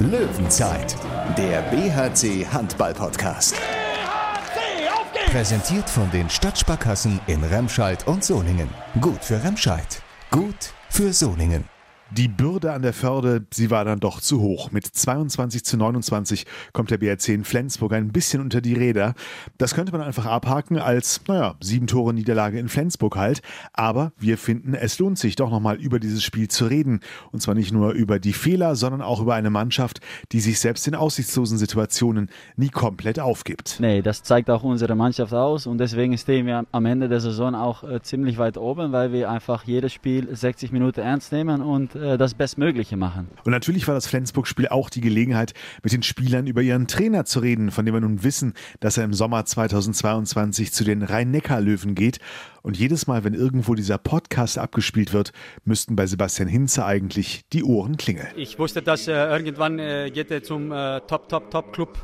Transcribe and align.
Löwenzeit, 0.00 0.96
der 1.36 1.60
BHC 1.60 2.46
Handball 2.50 2.94
Podcast. 2.94 3.54
BHC, 3.54 4.88
auf 4.88 5.12
geht's! 5.12 5.30
Präsentiert 5.30 5.90
von 5.90 6.10
den 6.10 6.30
Stadtsparkassen 6.30 7.20
in 7.26 7.44
Remscheid 7.44 8.06
und 8.06 8.24
Solingen. 8.24 8.70
Gut 9.02 9.22
für 9.22 9.44
Remscheid, 9.44 10.02
gut 10.30 10.72
für 10.88 11.12
Solingen. 11.12 11.68
Die 12.12 12.26
Bürde 12.26 12.72
an 12.72 12.82
der 12.82 12.92
Förde, 12.92 13.46
sie 13.54 13.70
war 13.70 13.84
dann 13.84 14.00
doch 14.00 14.20
zu 14.20 14.40
hoch. 14.40 14.72
Mit 14.72 14.84
22 14.84 15.64
zu 15.64 15.76
29 15.76 16.44
kommt 16.72 16.90
der 16.90 16.98
BRC 16.98 17.28
in 17.28 17.44
Flensburg 17.44 17.92
ein 17.92 18.10
bisschen 18.10 18.40
unter 18.40 18.60
die 18.60 18.74
Räder. 18.74 19.14
Das 19.58 19.76
könnte 19.76 19.92
man 19.92 20.00
einfach 20.00 20.26
abhaken 20.26 20.78
als, 20.78 21.20
naja, 21.28 21.54
sieben 21.60 21.86
Tore 21.86 22.12
Niederlage 22.12 22.58
in 22.58 22.68
Flensburg 22.68 23.14
halt. 23.14 23.42
Aber 23.74 24.10
wir 24.18 24.38
finden, 24.38 24.74
es 24.74 24.98
lohnt 24.98 25.20
sich 25.20 25.36
doch 25.36 25.52
nochmal 25.52 25.76
über 25.76 26.00
dieses 26.00 26.24
Spiel 26.24 26.48
zu 26.48 26.66
reden. 26.66 26.98
Und 27.30 27.42
zwar 27.42 27.54
nicht 27.54 27.72
nur 27.72 27.92
über 27.92 28.18
die 28.18 28.32
Fehler, 28.32 28.74
sondern 28.74 29.02
auch 29.02 29.20
über 29.20 29.36
eine 29.36 29.50
Mannschaft, 29.50 30.00
die 30.32 30.40
sich 30.40 30.58
selbst 30.58 30.88
in 30.88 30.96
aussichtslosen 30.96 31.58
Situationen 31.58 32.28
nie 32.56 32.70
komplett 32.70 33.20
aufgibt. 33.20 33.76
Nee, 33.78 34.02
das 34.02 34.24
zeigt 34.24 34.50
auch 34.50 34.64
unsere 34.64 34.96
Mannschaft 34.96 35.32
aus 35.32 35.68
und 35.68 35.78
deswegen 35.78 36.18
stehen 36.18 36.46
wir 36.46 36.66
am 36.72 36.86
Ende 36.86 37.08
der 37.08 37.20
Saison 37.20 37.54
auch 37.54 37.84
äh, 37.84 38.02
ziemlich 38.02 38.36
weit 38.36 38.58
oben, 38.58 38.90
weil 38.90 39.12
wir 39.12 39.30
einfach 39.30 39.62
jedes 39.62 39.92
Spiel 39.92 40.28
60 40.34 40.72
Minuten 40.72 41.02
ernst 41.02 41.30
nehmen 41.30 41.62
und 41.62 41.99
äh, 42.00 42.18
das 42.18 42.34
Bestmögliche 42.34 42.96
machen. 42.96 43.28
Und 43.44 43.52
natürlich 43.52 43.86
war 43.86 43.94
das 43.94 44.06
Flensburg-Spiel 44.06 44.68
auch 44.68 44.90
die 44.90 45.00
Gelegenheit, 45.00 45.54
mit 45.82 45.92
den 45.92 46.02
Spielern 46.02 46.46
über 46.46 46.62
ihren 46.62 46.86
Trainer 46.86 47.24
zu 47.24 47.40
reden, 47.40 47.70
von 47.70 47.84
dem 47.84 47.94
wir 47.94 48.00
nun 48.00 48.22
wissen, 48.22 48.54
dass 48.80 48.96
er 48.96 49.04
im 49.04 49.14
Sommer 49.14 49.44
2022 49.44 50.72
zu 50.72 50.84
den 50.84 51.02
Rhein-Neckar-Löwen 51.02 51.94
geht. 51.94 52.18
Und 52.62 52.76
jedes 52.76 53.06
Mal, 53.06 53.24
wenn 53.24 53.34
irgendwo 53.34 53.74
dieser 53.74 53.98
Podcast 53.98 54.58
abgespielt 54.58 55.12
wird, 55.12 55.32
müssten 55.64 55.96
bei 55.96 56.06
Sebastian 56.06 56.48
Hinze 56.48 56.84
eigentlich 56.84 57.42
die 57.52 57.64
Ohren 57.64 57.96
klingeln. 57.96 58.28
Ich 58.36 58.58
wusste, 58.58 58.82
dass 58.82 59.08
äh, 59.08 59.12
irgendwann 59.12 59.78
äh, 59.78 60.10
geht 60.10 60.30
er 60.30 60.42
zum 60.42 60.72
äh, 60.72 61.00
Top, 61.02 61.28
Top, 61.28 61.50
Top 61.50 61.72
Club. 61.72 61.98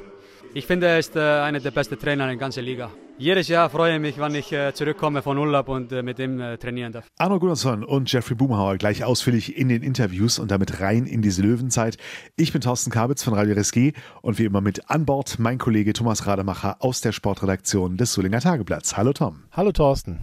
Ich 0.55 0.67
finde, 0.67 0.87
er 0.87 0.99
ist 0.99 1.17
äh, 1.17 1.21
einer 1.21 1.61
der 1.61 1.71
besten 1.71 1.99
Trainer 1.99 2.25
in 2.25 2.31
der 2.31 2.37
ganzen 2.39 2.65
Liga. 2.65 2.91
Jedes 3.19 3.49
Jahr 3.49 3.71
freue 3.71 3.95
ich 3.95 4.01
mich, 4.01 4.19
wenn 4.19 4.35
ich 4.35 4.53
äh, 4.53 4.73
zurückkomme 4.75 5.23
von 5.23 5.39
Urlaub 5.39 5.69
und 5.69 5.93
äh, 5.93 6.03
mit 6.03 6.19
ihm 6.19 6.39
trainieren 6.59 6.93
darf. 6.93 7.07
Arno 7.19 7.39
Gunnarsson 7.39 7.85
und 7.85 8.13
Jeffrey 8.13 8.35
Boomhauer 8.35 8.77
gleich 8.77 9.05
ausführlich 9.05 9.57
in 9.57 9.69
den 9.69 9.83
Interviews 9.83 10.39
und 10.39 10.51
damit 10.51 10.81
rein 10.81 11.07
in 11.07 11.23
diese 11.23 11.43
Löwenzeit. 11.43 11.97
Ich 12.37 12.53
bin 12.53 12.61
Thorsten 12.61 12.91
Kabitz 12.91 13.23
von 13.23 13.35
Radio 13.35 13.55
RSG 13.55 13.93
und 14.23 14.39
wie 14.39 14.45
immer 14.45 14.61
mit 14.61 14.91
an 14.91 15.07
Bord 15.07 15.39
mein 15.39 15.59
Kollege 15.59 15.93
Thomas 15.93 16.27
Rademacher 16.27 16.77
aus 16.81 17.01
der 17.01 17.13
Sportredaktion 17.13 17.97
des 17.97 18.13
Solinger 18.13 18.41
Tageblatts. 18.41 18.97
Hallo 18.97 19.13
Tom. 19.13 19.45
Hallo 19.53 19.73
Thorsten. 19.73 20.19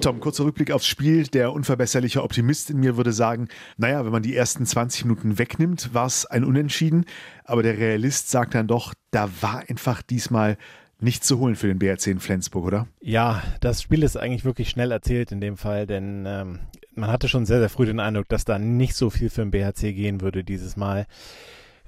Tom, 0.00 0.20
kurzer 0.20 0.44
Rückblick 0.44 0.70
aufs 0.72 0.86
Spiel. 0.86 1.26
Der 1.26 1.52
unverbesserliche 1.52 2.22
Optimist 2.22 2.70
in 2.70 2.78
mir 2.78 2.96
würde 2.96 3.12
sagen, 3.12 3.48
naja, 3.76 4.04
wenn 4.04 4.12
man 4.12 4.22
die 4.22 4.34
ersten 4.34 4.64
20 4.64 5.04
Minuten 5.04 5.38
wegnimmt, 5.38 5.92
war 5.92 6.06
es 6.06 6.24
ein 6.24 6.44
Unentschieden. 6.44 7.04
Aber 7.44 7.62
der 7.62 7.76
Realist 7.76 8.30
sagt 8.30 8.54
dann 8.54 8.66
doch, 8.66 8.94
da 9.10 9.28
war 9.40 9.64
einfach 9.68 10.00
diesmal 10.00 10.56
nichts 11.00 11.26
zu 11.26 11.38
holen 11.38 11.56
für 11.56 11.66
den 11.66 11.78
BRC 11.78 12.08
in 12.08 12.20
Flensburg, 12.20 12.64
oder? 12.64 12.88
Ja, 13.00 13.42
das 13.60 13.82
Spiel 13.82 14.02
ist 14.02 14.16
eigentlich 14.16 14.44
wirklich 14.44 14.70
schnell 14.70 14.90
erzählt 14.90 15.32
in 15.32 15.40
dem 15.40 15.56
Fall, 15.56 15.86
denn 15.86 16.24
ähm, 16.26 16.60
man 16.94 17.10
hatte 17.10 17.28
schon 17.28 17.46
sehr, 17.46 17.58
sehr 17.58 17.68
früh 17.68 17.86
den 17.86 18.00
Eindruck, 18.00 18.28
dass 18.28 18.44
da 18.44 18.58
nicht 18.58 18.94
so 18.94 19.10
viel 19.10 19.30
für 19.30 19.42
den 19.42 19.50
BRC 19.50 19.94
gehen 19.94 20.20
würde 20.20 20.44
dieses 20.44 20.76
Mal. 20.76 21.06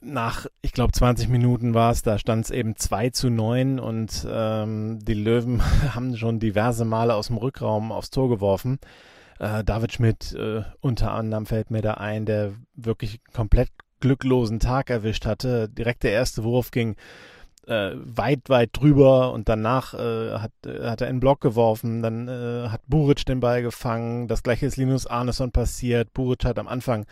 Nach, 0.00 0.46
ich 0.62 0.72
glaube, 0.72 0.92
20 0.92 1.28
Minuten 1.28 1.74
war 1.74 1.90
es, 1.90 2.02
da 2.02 2.18
stand 2.18 2.44
es 2.44 2.50
eben 2.52 2.76
2 2.76 3.10
zu 3.10 3.30
9 3.30 3.80
und 3.80 4.26
ähm, 4.30 5.00
die 5.02 5.14
Löwen 5.14 5.60
haben 5.94 6.16
schon 6.16 6.38
diverse 6.38 6.84
Male 6.84 7.14
aus 7.14 7.26
dem 7.26 7.36
Rückraum 7.36 7.90
aufs 7.90 8.10
Tor 8.10 8.28
geworfen. 8.28 8.78
Äh, 9.40 9.64
David 9.64 9.92
Schmidt 9.92 10.32
äh, 10.34 10.62
unter 10.80 11.12
anderem 11.12 11.46
fällt 11.46 11.72
mir 11.72 11.82
da 11.82 11.94
ein, 11.94 12.26
der 12.26 12.52
wirklich 12.74 13.20
komplett 13.32 13.70
glücklosen 13.98 14.60
Tag 14.60 14.88
erwischt 14.88 15.26
hatte. 15.26 15.68
Direkt 15.68 16.04
der 16.04 16.12
erste 16.12 16.44
Wurf 16.44 16.70
ging 16.70 16.94
äh, 17.66 17.90
weit, 17.94 18.48
weit 18.48 18.70
drüber 18.72 19.32
und 19.32 19.48
danach 19.48 19.94
äh, 19.94 20.38
hat, 20.38 20.52
äh, 20.64 20.84
hat 20.84 21.00
er 21.00 21.08
in 21.08 21.16
den 21.16 21.20
Block 21.20 21.40
geworfen, 21.40 22.02
dann 22.02 22.28
äh, 22.28 22.68
hat 22.68 22.82
Buric 22.86 23.24
den 23.26 23.40
Ball 23.40 23.62
gefangen, 23.62 24.28
das 24.28 24.42
gleiche 24.42 24.66
ist 24.66 24.76
Linus 24.76 25.06
Arneson 25.06 25.50
passiert, 25.50 26.12
Buric 26.12 26.44
hat 26.44 26.58
am 26.58 26.68
Anfang 26.68 27.06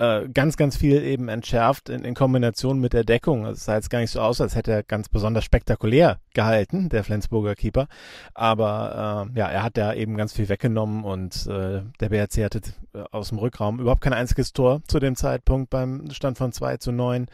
äh, 0.00 0.28
ganz, 0.32 0.56
ganz 0.56 0.78
viel 0.78 1.02
eben 1.02 1.28
entschärft 1.28 1.90
in, 1.90 2.04
in 2.04 2.14
Kombination 2.14 2.80
mit 2.80 2.94
der 2.94 3.04
Deckung. 3.04 3.44
Also 3.44 3.58
es 3.58 3.64
sah 3.66 3.74
jetzt 3.74 3.90
gar 3.90 4.00
nicht 4.00 4.10
so 4.10 4.20
aus, 4.20 4.40
als 4.40 4.56
hätte 4.56 4.72
er 4.72 4.82
ganz 4.82 5.10
besonders 5.10 5.44
spektakulär 5.44 6.18
gehalten, 6.32 6.88
der 6.88 7.04
Flensburger 7.04 7.54
Keeper, 7.54 7.86
aber 8.32 9.28
äh, 9.34 9.38
ja, 9.38 9.48
er 9.48 9.62
hat 9.62 9.76
da 9.76 9.92
eben 9.92 10.16
ganz 10.16 10.32
viel 10.32 10.48
weggenommen 10.48 11.04
und 11.04 11.46
äh, 11.46 11.82
der 12.00 12.08
BRC 12.08 12.44
hatte 12.44 12.60
äh, 12.94 13.02
aus 13.10 13.28
dem 13.28 13.38
Rückraum 13.38 13.78
überhaupt 13.78 14.00
kein 14.00 14.14
einziges 14.14 14.54
Tor 14.54 14.80
zu 14.88 15.00
dem 15.00 15.16
Zeitpunkt 15.16 15.68
beim 15.68 16.10
Stand 16.10 16.38
von 16.38 16.52
2 16.52 16.78
zu 16.78 16.92
9 16.92 17.26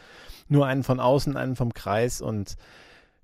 nur 0.49 0.67
einen 0.67 0.83
von 0.83 0.99
außen, 0.99 1.37
einen 1.37 1.55
vom 1.55 1.73
Kreis 1.73 2.21
und 2.21 2.57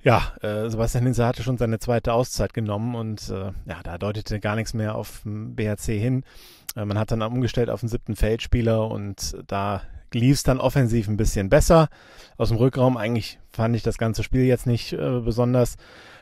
ja, 0.02 0.32
äh, 0.42 0.68
Sebastian 0.68 1.04
Hinze 1.04 1.26
hatte 1.26 1.42
schon 1.42 1.58
seine 1.58 1.78
zweite 1.78 2.12
Auszeit 2.12 2.54
genommen 2.54 2.94
und 2.94 3.28
äh, 3.30 3.52
ja, 3.66 3.82
da 3.84 3.98
deutete 3.98 4.40
gar 4.40 4.56
nichts 4.56 4.74
mehr 4.74 4.96
auf 4.96 5.22
BHC 5.24 5.98
hin. 5.98 6.24
Äh, 6.76 6.84
man 6.84 6.98
hat 6.98 7.12
dann 7.12 7.22
umgestellt 7.22 7.70
auf 7.70 7.80
den 7.80 7.88
siebten 7.88 8.16
Feldspieler 8.16 8.88
und 8.88 9.36
da 9.46 9.82
lief 10.12 10.36
es 10.36 10.42
dann 10.42 10.60
offensiv 10.60 11.08
ein 11.08 11.16
bisschen 11.16 11.48
besser. 11.48 11.88
Aus 12.36 12.48
dem 12.48 12.58
Rückraum 12.58 12.96
eigentlich 12.96 13.38
fand 13.52 13.76
ich 13.76 13.82
das 13.82 13.98
ganze 13.98 14.22
Spiel 14.22 14.44
jetzt 14.44 14.66
nicht 14.66 14.92
äh, 14.92 15.20
besonders, 15.20 15.76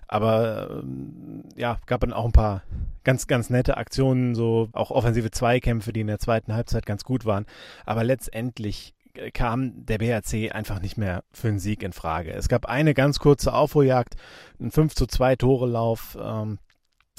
aber 0.06 0.82
äh, 0.82 1.60
ja, 1.60 1.78
gab 1.86 2.00
dann 2.00 2.12
auch 2.12 2.24
ein 2.24 2.32
paar 2.32 2.62
ganz, 3.04 3.26
ganz 3.26 3.48
nette 3.48 3.76
Aktionen, 3.76 4.34
so 4.34 4.68
auch 4.72 4.90
offensive 4.90 5.30
Zweikämpfe, 5.30 5.92
die 5.92 6.00
in 6.00 6.08
der 6.08 6.18
zweiten 6.18 6.52
Halbzeit 6.52 6.84
ganz 6.84 7.04
gut 7.04 7.24
waren. 7.24 7.46
Aber 7.86 8.04
letztendlich 8.04 8.94
kam 9.32 9.86
der 9.86 9.98
BRC 9.98 10.54
einfach 10.54 10.80
nicht 10.80 10.96
mehr 10.96 11.24
für 11.32 11.48
einen 11.48 11.58
Sieg 11.58 11.82
in 11.82 11.92
Frage. 11.92 12.32
Es 12.32 12.48
gab 12.48 12.66
eine 12.66 12.94
ganz 12.94 13.18
kurze 13.18 13.52
Aufholjagd, 13.52 14.16
ein 14.60 14.70
5 14.70 14.94
zu 14.94 15.06
2 15.06 15.36
Tore 15.36 15.66
Lauf. 15.66 16.16
Ähm, 16.20 16.58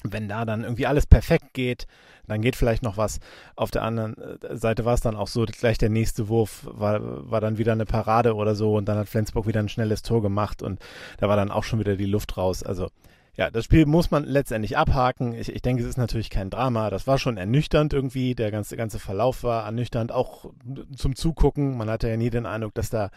wenn 0.04 0.28
da 0.28 0.46
dann 0.46 0.64
irgendwie 0.64 0.88
alles 0.88 1.06
perfekt 1.06 1.54
geht, 1.54 1.86
dann 2.28 2.42
geht 2.42 2.56
vielleicht 2.56 2.84
noch 2.84 2.98
was. 2.98 3.20
Auf 3.56 3.72
der 3.72 3.84
anderen 3.84 4.18
äh, 4.18 4.56
Seite 4.58 4.86
war 4.86 4.94
es 4.94 5.02
dann 5.02 5.16
auch 5.16 5.28
so, 5.28 5.46
gleich 5.46 5.78
der 5.78 5.90
nächste 5.90 6.28
Wurf 6.28 6.66
war, 6.70 7.30
war 7.30 7.42
dann 7.42 7.58
wieder 7.58 7.74
eine 7.74 7.86
Parade 7.86 8.36
oder 8.36 8.56
so 8.56 8.76
und 8.76 8.86
dann 8.86 8.98
hat 8.98 9.10
Flensburg 9.10 9.48
wieder 9.48 9.60
ein 9.60 9.70
schnelles 9.70 10.02
Tor 10.02 10.22
gemacht 10.22 10.62
und 10.64 10.80
da 11.18 11.30
war 11.30 11.36
dann 11.36 11.52
auch 11.52 11.64
schon 11.64 11.80
wieder 11.80 11.96
die 11.96 12.06
Luft 12.06 12.38
raus. 12.38 12.64
Also 12.64 12.90
ja, 13.36 13.50
das 13.50 13.66
Spiel 13.66 13.86
muss 13.86 14.12
man 14.12 14.26
letztendlich 14.26 14.78
abhaken. 14.78 15.34
Ich, 15.34 15.54
ich 15.54 15.62
denke, 15.62 15.84
es 15.84 15.90
ist 15.90 15.98
natürlich 15.98 16.30
kein 16.30 16.50
Drama. 16.50 16.90
Das 16.90 17.08
war 17.08 17.18
schon 17.18 17.38
ernüchternd 17.38 17.94
irgendwie. 17.94 18.36
Der 18.36 18.52
ganze, 18.52 18.76
ganze 18.76 19.00
Verlauf 19.00 19.44
war 19.44 19.66
ernüchternd, 19.66 20.12
auch 20.12 20.52
zum 20.96 21.16
Zugucken. 21.16 21.78
Man 21.78 21.90
hatte 21.90 22.10
ja 22.10 22.18
nie 22.18 22.30
den 22.30 22.46
Eindruck, 22.46 22.74
dass 22.74 22.90
da 22.90 23.10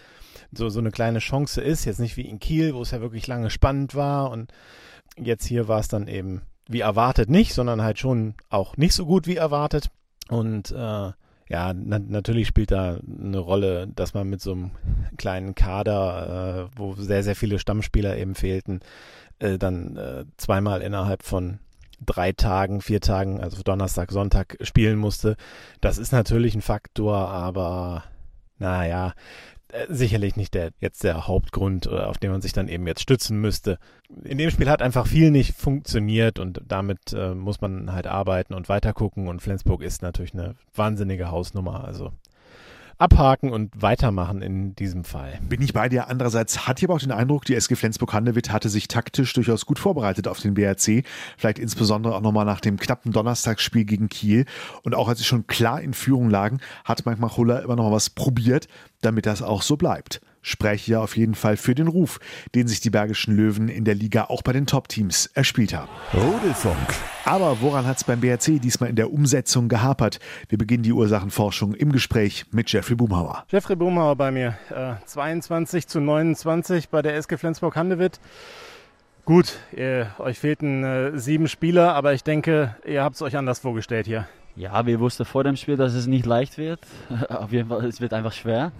so, 0.52 0.68
so 0.68 0.78
eine 0.78 0.92
kleine 0.92 1.18
Chance 1.18 1.60
ist. 1.60 1.84
Jetzt 1.84 1.98
nicht 1.98 2.16
wie 2.16 2.28
in 2.28 2.38
Kiel, 2.38 2.74
wo 2.74 2.82
es 2.82 2.92
ja 2.92 3.00
wirklich 3.00 3.26
lange 3.26 3.50
spannend 3.50 3.96
war. 3.96 4.30
Und 4.30 4.52
jetzt 5.16 5.46
hier 5.46 5.66
war 5.66 5.80
es 5.80 5.88
dann 5.88 6.06
eben 6.06 6.42
wie 6.68 6.80
erwartet 6.80 7.28
nicht, 7.28 7.52
sondern 7.52 7.82
halt 7.82 7.98
schon 7.98 8.34
auch 8.50 8.76
nicht 8.76 8.94
so 8.94 9.06
gut 9.06 9.26
wie 9.26 9.36
erwartet. 9.36 9.90
Und 10.28 10.70
äh, 10.70 11.12
ja, 11.48 11.74
na 11.74 11.98
natürlich 11.98 12.48
spielt 12.48 12.70
da 12.70 12.98
eine 13.06 13.38
Rolle, 13.38 13.86
dass 13.88 14.14
man 14.14 14.28
mit 14.28 14.40
so 14.40 14.52
einem 14.52 14.70
kleinen 15.18 15.54
Kader, 15.54 16.70
äh, 16.72 16.78
wo 16.78 16.94
sehr, 16.94 17.22
sehr 17.22 17.36
viele 17.36 17.58
Stammspieler 17.58 18.16
eben 18.16 18.34
fehlten, 18.34 18.80
äh, 19.38 19.58
dann 19.58 19.96
äh, 19.96 20.24
zweimal 20.36 20.82
innerhalb 20.82 21.22
von 21.22 21.58
drei 22.04 22.32
Tagen, 22.32 22.80
vier 22.80 23.00
Tagen, 23.00 23.40
also 23.40 23.62
Donnerstag, 23.62 24.12
Sonntag 24.12 24.56
spielen 24.60 24.98
musste. 24.98 25.36
Das 25.80 25.98
ist 25.98 26.12
natürlich 26.12 26.54
ein 26.54 26.62
Faktor, 26.62 27.28
aber 27.28 28.04
naja, 28.58 29.14
äh, 29.68 29.86
sicherlich 29.88 30.36
nicht 30.36 30.54
der 30.54 30.70
jetzt 30.80 31.02
der 31.04 31.26
Hauptgrund, 31.26 31.86
äh, 31.86 31.90
auf 31.90 32.18
den 32.18 32.30
man 32.30 32.42
sich 32.42 32.52
dann 32.52 32.68
eben 32.68 32.86
jetzt 32.86 33.00
stützen 33.00 33.40
müsste. 33.40 33.78
In 34.22 34.38
dem 34.38 34.50
Spiel 34.50 34.70
hat 34.70 34.82
einfach 34.82 35.06
viel 35.06 35.30
nicht 35.30 35.56
funktioniert 35.56 36.38
und 36.38 36.60
damit 36.66 37.12
äh, 37.12 37.34
muss 37.34 37.60
man 37.60 37.92
halt 37.92 38.06
arbeiten 38.06 38.54
und 38.54 38.68
weitergucken 38.68 39.28
und 39.28 39.42
Flensburg 39.42 39.82
ist 39.82 40.02
natürlich 40.02 40.34
eine 40.34 40.54
wahnsinnige 40.74 41.30
Hausnummer. 41.30 41.84
Also 41.84 42.12
abhaken 42.98 43.52
und 43.52 43.70
weitermachen 43.80 44.42
in 44.42 44.74
diesem 44.76 45.04
Fall. 45.04 45.38
Bin 45.48 45.62
ich 45.62 45.72
bei 45.72 45.88
dir. 45.88 46.08
Andererseits 46.08 46.66
hatte 46.66 46.80
ich 46.80 46.84
aber 46.84 46.94
auch 46.94 47.00
den 47.00 47.12
Eindruck, 47.12 47.44
die 47.44 47.54
SG 47.54 47.74
Flensburg-Handewitt 47.74 48.50
hatte 48.50 48.68
sich 48.68 48.88
taktisch 48.88 49.32
durchaus 49.32 49.66
gut 49.66 49.78
vorbereitet 49.78 50.28
auf 50.28 50.40
den 50.40 50.54
BRC. 50.54 51.04
Vielleicht 51.36 51.58
insbesondere 51.58 52.14
auch 52.14 52.20
nochmal 52.20 52.44
nach 52.44 52.60
dem 52.60 52.78
knappen 52.78 53.12
Donnerstagsspiel 53.12 53.84
gegen 53.84 54.08
Kiel. 54.08 54.44
Und 54.82 54.94
auch 54.94 55.08
als 55.08 55.18
sie 55.18 55.24
schon 55.24 55.46
klar 55.46 55.80
in 55.80 55.94
Führung 55.94 56.30
lagen, 56.30 56.58
hat 56.84 57.06
Mike 57.06 57.20
Machulla 57.20 57.58
immer 57.60 57.76
noch 57.76 57.84
mal 57.84 57.92
was 57.92 58.10
probiert, 58.10 58.68
damit 59.00 59.26
das 59.26 59.42
auch 59.42 59.62
so 59.62 59.76
bleibt 59.76 60.20
spreche 60.44 60.92
ja 60.92 61.00
auf 61.00 61.16
jeden 61.16 61.34
Fall 61.34 61.56
für 61.56 61.74
den 61.74 61.88
Ruf, 61.88 62.20
den 62.54 62.68
sich 62.68 62.80
die 62.80 62.90
Bergischen 62.90 63.34
Löwen 63.34 63.68
in 63.68 63.84
der 63.84 63.96
Liga 63.96 64.26
auch 64.26 64.42
bei 64.42 64.52
den 64.52 64.66
Top-Teams 64.66 65.26
erspielt 65.34 65.74
haben. 65.74 65.88
Rudelfunk. 66.12 66.94
Aber 67.24 67.60
woran 67.62 67.86
hat 67.86 67.96
es 67.96 68.04
beim 68.04 68.20
BRC 68.20 68.60
diesmal 68.60 68.90
in 68.90 68.96
der 68.96 69.10
Umsetzung 69.12 69.68
gehapert? 69.68 70.20
Wir 70.48 70.58
beginnen 70.58 70.82
die 70.82 70.92
Ursachenforschung 70.92 71.74
im 71.74 71.90
Gespräch 71.90 72.44
mit 72.52 72.70
Jeffrey 72.70 72.94
Boomhauer. 72.94 73.44
Jeffrey 73.48 73.74
Boomhauer 73.74 74.14
bei 74.14 74.30
mir. 74.30 74.58
Äh, 74.70 74.94
22 75.06 75.88
zu 75.88 76.00
29 76.00 76.90
bei 76.90 77.00
der 77.00 77.16
SG 77.16 77.38
Flensburg-Handewitt. 77.38 78.20
Gut, 79.24 79.58
ihr, 79.74 80.14
euch 80.18 80.38
fehlten 80.38 80.84
äh, 80.84 81.18
sieben 81.18 81.48
Spieler, 81.48 81.94
aber 81.94 82.12
ich 82.12 82.22
denke, 82.22 82.76
ihr 82.84 83.02
habt 83.02 83.16
es 83.16 83.22
euch 83.22 83.38
anders 83.38 83.60
vorgestellt 83.60 84.06
hier. 84.06 84.28
Ja, 84.54 84.84
wir 84.84 85.00
wussten 85.00 85.24
vor 85.24 85.42
dem 85.42 85.56
Spiel, 85.56 85.78
dass 85.78 85.94
es 85.94 86.06
nicht 86.06 86.26
leicht 86.26 86.58
wird. 86.58 86.80
Auf 87.30 87.50
jeden 87.50 87.70
Fall, 87.70 87.86
es 87.86 88.02
wird 88.02 88.12
einfach 88.12 88.32
schwer. 88.32 88.70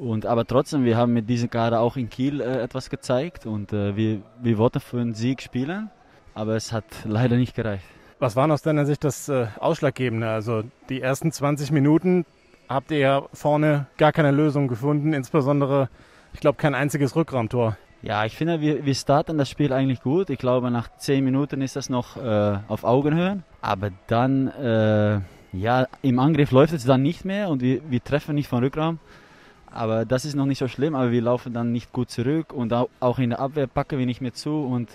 Und, 0.00 0.24
aber 0.24 0.46
trotzdem, 0.46 0.86
wir 0.86 0.96
haben 0.96 1.12
mit 1.12 1.28
diesem 1.28 1.50
Kader 1.50 1.80
auch 1.80 1.98
in 1.98 2.08
Kiel 2.08 2.40
äh, 2.40 2.62
etwas 2.62 2.88
gezeigt 2.88 3.44
und 3.44 3.74
äh, 3.74 3.94
wir, 3.96 4.22
wir 4.40 4.56
wollten 4.56 4.80
für 4.80 4.98
einen 4.98 5.12
Sieg 5.12 5.42
spielen, 5.42 5.90
aber 6.34 6.56
es 6.56 6.72
hat 6.72 6.86
leider 7.04 7.36
nicht 7.36 7.54
gereicht. 7.54 7.84
Was 8.18 8.34
war 8.34 8.50
aus 8.50 8.62
deiner 8.62 8.86
Sicht 8.86 9.04
das 9.04 9.28
äh, 9.28 9.48
Ausschlaggebende? 9.58 10.26
Also 10.26 10.62
die 10.88 11.02
ersten 11.02 11.32
20 11.32 11.70
Minuten 11.70 12.24
habt 12.66 12.90
ihr 12.92 12.98
ja 12.98 13.22
vorne 13.34 13.88
gar 13.98 14.12
keine 14.12 14.30
Lösung 14.30 14.68
gefunden, 14.68 15.12
insbesondere, 15.12 15.90
ich 16.32 16.40
glaube, 16.40 16.56
kein 16.56 16.74
einziges 16.74 17.14
Rückraumtor. 17.14 17.76
Ja, 18.00 18.24
ich 18.24 18.34
finde, 18.34 18.62
wir, 18.62 18.86
wir 18.86 18.94
starten 18.94 19.36
das 19.36 19.50
Spiel 19.50 19.70
eigentlich 19.70 20.00
gut. 20.00 20.30
Ich 20.30 20.38
glaube, 20.38 20.70
nach 20.70 20.88
10 20.96 21.22
Minuten 21.22 21.60
ist 21.60 21.76
das 21.76 21.90
noch 21.90 22.16
äh, 22.16 22.58
auf 22.68 22.84
Augenhöhe. 22.84 23.42
Aber 23.60 23.90
dann, 24.06 24.48
äh, 24.48 25.20
ja, 25.52 25.86
im 26.00 26.18
Angriff 26.18 26.52
läuft 26.52 26.72
es 26.72 26.86
dann 26.86 27.02
nicht 27.02 27.26
mehr 27.26 27.50
und 27.50 27.60
wir, 27.60 27.82
wir 27.90 28.02
treffen 28.02 28.34
nicht 28.34 28.48
von 28.48 28.64
Rückraum. 28.64 28.98
Aber 29.72 30.04
das 30.04 30.24
ist 30.24 30.34
noch 30.34 30.46
nicht 30.46 30.58
so 30.58 30.68
schlimm, 30.68 30.94
aber 30.94 31.12
wir 31.12 31.22
laufen 31.22 31.52
dann 31.52 31.72
nicht 31.72 31.92
gut 31.92 32.10
zurück 32.10 32.52
und 32.52 32.72
auch 32.72 33.18
in 33.18 33.30
der 33.30 33.40
Abwehr 33.40 33.66
packen 33.66 33.98
wir 33.98 34.06
nicht 34.06 34.20
mehr 34.20 34.34
zu 34.34 34.64
und 34.64 34.88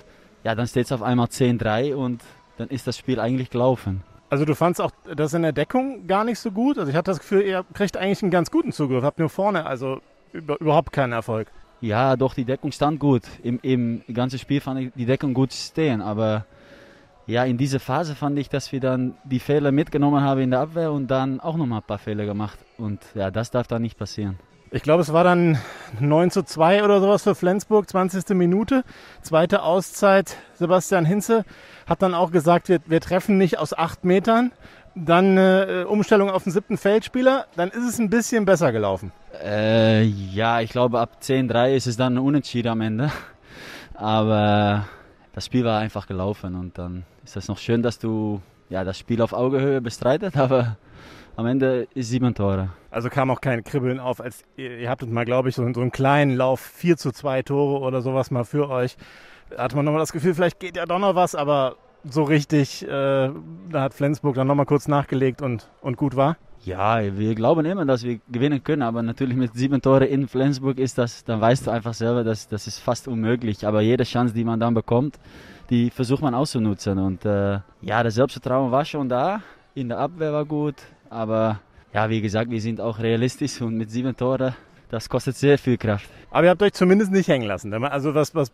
ja, 0.44 0.54
dann 0.54 0.68
steht 0.68 0.86
es 0.86 0.92
auf 0.92 1.01
einmal 1.01 1.27
10-3 1.27 1.95
und 1.95 2.22
dann 2.57 2.68
ist 2.69 2.86
das 2.88 2.98
Spiel 2.98 3.19
eigentlich 3.19 3.50
gelaufen. 3.50 4.04
Also 4.30 4.44
du 4.44 4.56
fandst 4.56 4.81
auch 4.81 4.92
das 5.16 5.33
in 5.33 5.44
der 5.44 5.54
Deckung 5.54 6.07
gar 6.07 6.24
nicht 6.24 6.39
so 6.39 6.51
gut? 6.51 6.77
Also 6.77 6.89
ich 6.89 6.95
hatte 6.95 7.12
das 7.12 7.19
Gefühl, 7.19 7.42
ihr 7.42 7.63
kriegt 7.74 7.95
eigentlich 7.95 8.22
einen 8.22 8.31
ganz 8.31 8.51
guten 8.51 8.72
Zugriff, 8.72 9.04
habt 9.04 9.19
nur 9.19 9.30
vorne 9.30 9.66
also 9.66 10.01
über, 10.33 10.60
überhaupt 10.60 10.92
keinen 10.92 11.13
Erfolg. 11.13 11.48
Ja, 11.81 12.16
doch, 12.16 12.33
die 12.33 12.45
Deckung 12.45 12.72
stand 12.72 13.00
gut. 13.00 13.24
Im, 13.44 13.60
Im 13.62 14.01
ganzen 14.13 14.39
Spiel 14.39 14.62
fand 14.62 14.80
ich 14.80 14.92
die 14.95 15.06
Deckung 15.06 15.33
gut 15.33 15.54
stehen, 15.54 16.01
aber 16.01 16.45
ja, 17.27 17.44
in 17.44 17.57
dieser 17.57 17.80
Phase 17.80 18.16
fand 18.16 18.38
ich, 18.38 18.50
dass 18.50 18.72
wir 18.72 18.80
dann 18.80 19.16
die 19.24 19.39
Fehler 19.39 19.72
mitgenommen 19.72 20.22
haben 20.22 20.42
in 20.42 20.51
der 20.51 20.60
Abwehr 20.60 20.92
und 20.92 21.07
dann 21.07 21.39
auch 21.39 21.57
nochmal 21.57 21.80
ein 21.80 21.88
paar 21.88 21.98
Fehler 21.98 22.25
gemacht. 22.25 22.60
Und 22.77 23.01
ja, 23.16 23.31
das 23.31 23.51
darf 23.51 23.68
dann 23.68 23.81
nicht 23.81 23.98
passieren. 23.98 24.38
Ich 24.75 24.83
glaube, 24.83 25.04
es 25.04 25.13
war 25.13 25.24
dann 25.24 25.57
9 26.01 26.31
zu 26.31 26.44
2 26.44 26.83
oder 26.83 27.00
sowas 27.00 27.24
für 27.24 27.33
Flensburg, 27.33 27.89
20. 27.89 28.31
Minute. 28.31 28.83
Zweite 29.22 29.63
Auszeit. 29.63 30.36
Sebastian 30.56 31.06
Hinze 31.06 31.45
hat 31.88 32.01
dann 32.01 32.13
auch 32.13 32.30
gesagt, 32.30 32.68
wir, 32.68 32.80
wir 32.86 33.00
treffen 33.00 33.38
nicht 33.38 33.57
aus 33.57 33.74
acht 33.74 34.04
Metern. 34.04 34.51
Dann 34.94 35.38
äh, 35.38 35.86
Umstellung 35.88 36.30
auf 36.30 36.44
den 36.44 36.51
siebten 36.51 36.75
Feldspieler. 36.75 37.45
Dann 37.56 37.69
ist 37.69 37.88
es 37.88 38.00
ein 38.00 38.10
bisschen 38.10 38.44
besser 38.44 38.74
gelaufen. 38.74 39.13
Äh, 39.42 40.04
ja, 40.04 40.60
ich 40.60 40.72
glaube, 40.72 41.00
ab 41.00 41.19
10-3 41.22 41.74
ist 41.74 41.88
es 41.88 41.95
dann 41.95 42.18
Unentschieden 42.18 42.68
am 42.68 42.81
Ende. 42.81 43.13
Aber 43.94 44.88
das 45.31 45.45
Spiel 45.45 45.63
war 45.63 45.80
einfach 45.80 46.06
gelaufen 46.06 46.54
und 46.54 46.77
dann 46.77 47.06
ist 47.24 47.38
das 47.38 47.48
noch 47.48 47.60
schön, 47.60 47.81
dass 47.81 47.98
du 47.98 48.42
ja, 48.68 48.83
das 48.83 48.98
Spiel 48.98 49.22
auf 49.22 49.31
Augenhöhe 49.31 49.80
bestreitet, 49.80 50.36
aber 50.38 50.75
am 51.36 51.46
Ende 51.46 51.88
ist 51.94 52.10
sieben 52.10 52.34
Tore. 52.34 52.70
Also 52.92 53.10
kam 53.10 53.30
auch 53.30 53.42
kein 53.42 53.64
Kribbeln 53.64 54.00
auf, 54.00 54.22
als 54.22 54.44
ihr, 54.56 54.78
ihr 54.80 54.90
habtet 54.90 55.12
mal, 55.12 55.26
glaube 55.26 55.50
ich, 55.50 55.56
so, 55.56 55.74
so 55.74 55.82
einen 55.82 55.92
kleinen 55.92 56.36
Lauf, 56.36 56.60
4 56.60 56.98
zu 56.98 57.12
2 57.12 57.44
Tore 57.44 57.82
oder 57.82 58.02
sowas 58.02 58.32
mal 58.32 58.46
für 58.46 58.70
euch. 58.70 58.96
Da 59.50 59.64
hatte 59.64 59.76
man 59.76 59.86
nochmal 59.86 60.00
das 60.00 60.14
Gefühl, 60.14 60.34
vielleicht 60.34 60.60
geht 60.60 60.78
ja 60.78 60.86
doch 60.86 61.00
noch 61.00 61.16
was, 61.16 61.36
aber 61.36 61.76
so 62.04 62.24
richtig, 62.24 62.84
äh, 62.84 62.88
da 62.88 63.32
hat 63.82 63.94
Flensburg 63.94 64.36
dann 64.36 64.48
nochmal 64.48 64.66
kurz 64.66 64.88
nachgelegt 64.88 65.42
und, 65.42 65.70
und 65.82 65.98
gut 65.98 66.16
war. 66.16 66.38
Ja, 66.64 67.00
wir 67.16 67.36
glauben 67.36 67.64
immer, 67.66 67.86
dass 67.86 68.04
wir 68.04 68.20
gewinnen 68.28 68.64
können, 68.64 68.82
aber 68.82 69.04
natürlich 69.04 69.36
mit 69.36 69.54
sieben 69.54 69.82
Tore 69.82 70.06
in 70.06 70.28
Flensburg 70.28 70.80
ist 70.80 70.98
das, 70.98 71.24
dann 71.24 71.40
weißt 71.40 71.68
du 71.68 71.72
einfach 71.72 71.94
selber, 71.94 72.24
dass 72.24 72.48
das 72.48 72.66
ist 72.66 72.80
fast 72.80 73.08
unmöglich. 73.08 73.68
Aber 73.68 73.82
jede 73.82 74.04
Chance, 74.04 74.34
die 74.34 74.44
man 74.44 74.60
dann 74.60 74.74
bekommt, 74.74 75.20
die 75.70 75.92
versucht 75.92 76.24
man 76.24 76.34
auszunutzen. 76.34 76.98
Und 76.98 77.24
äh, 77.26 77.60
ja, 77.82 78.02
das 78.02 78.16
Selbstvertrauen 78.16 78.72
war 78.72 78.84
schon 78.84 79.10
da, 79.10 79.42
in 79.76 79.90
der 79.90 80.00
Abwehr 80.00 80.34
war 80.34 80.46
gut, 80.46 80.76
aber 81.10 81.60
ja, 81.94 82.10
wie 82.10 82.22
gesagt, 82.22 82.52
wir 82.52 82.62
sind 82.62 82.81
auch 82.81 83.00
realistisch 83.00 83.62
und 83.62 83.78
mit 83.78 83.90
sieben 83.90 84.16
Toren, 84.16 84.54
das 84.90 85.10
kostet 85.10 85.36
sehr 85.36 85.57
viel 85.57 85.78
Kraft. 85.78 86.10
Aber 86.30 86.44
ihr 86.44 86.50
habt 86.50 86.62
euch 86.62 86.74
zumindest 86.74 87.12
nicht 87.12 87.28
hängen 87.28 87.48
lassen. 87.48 87.74
Also 87.86 88.13
was, 88.13 88.36
was, 88.36 88.52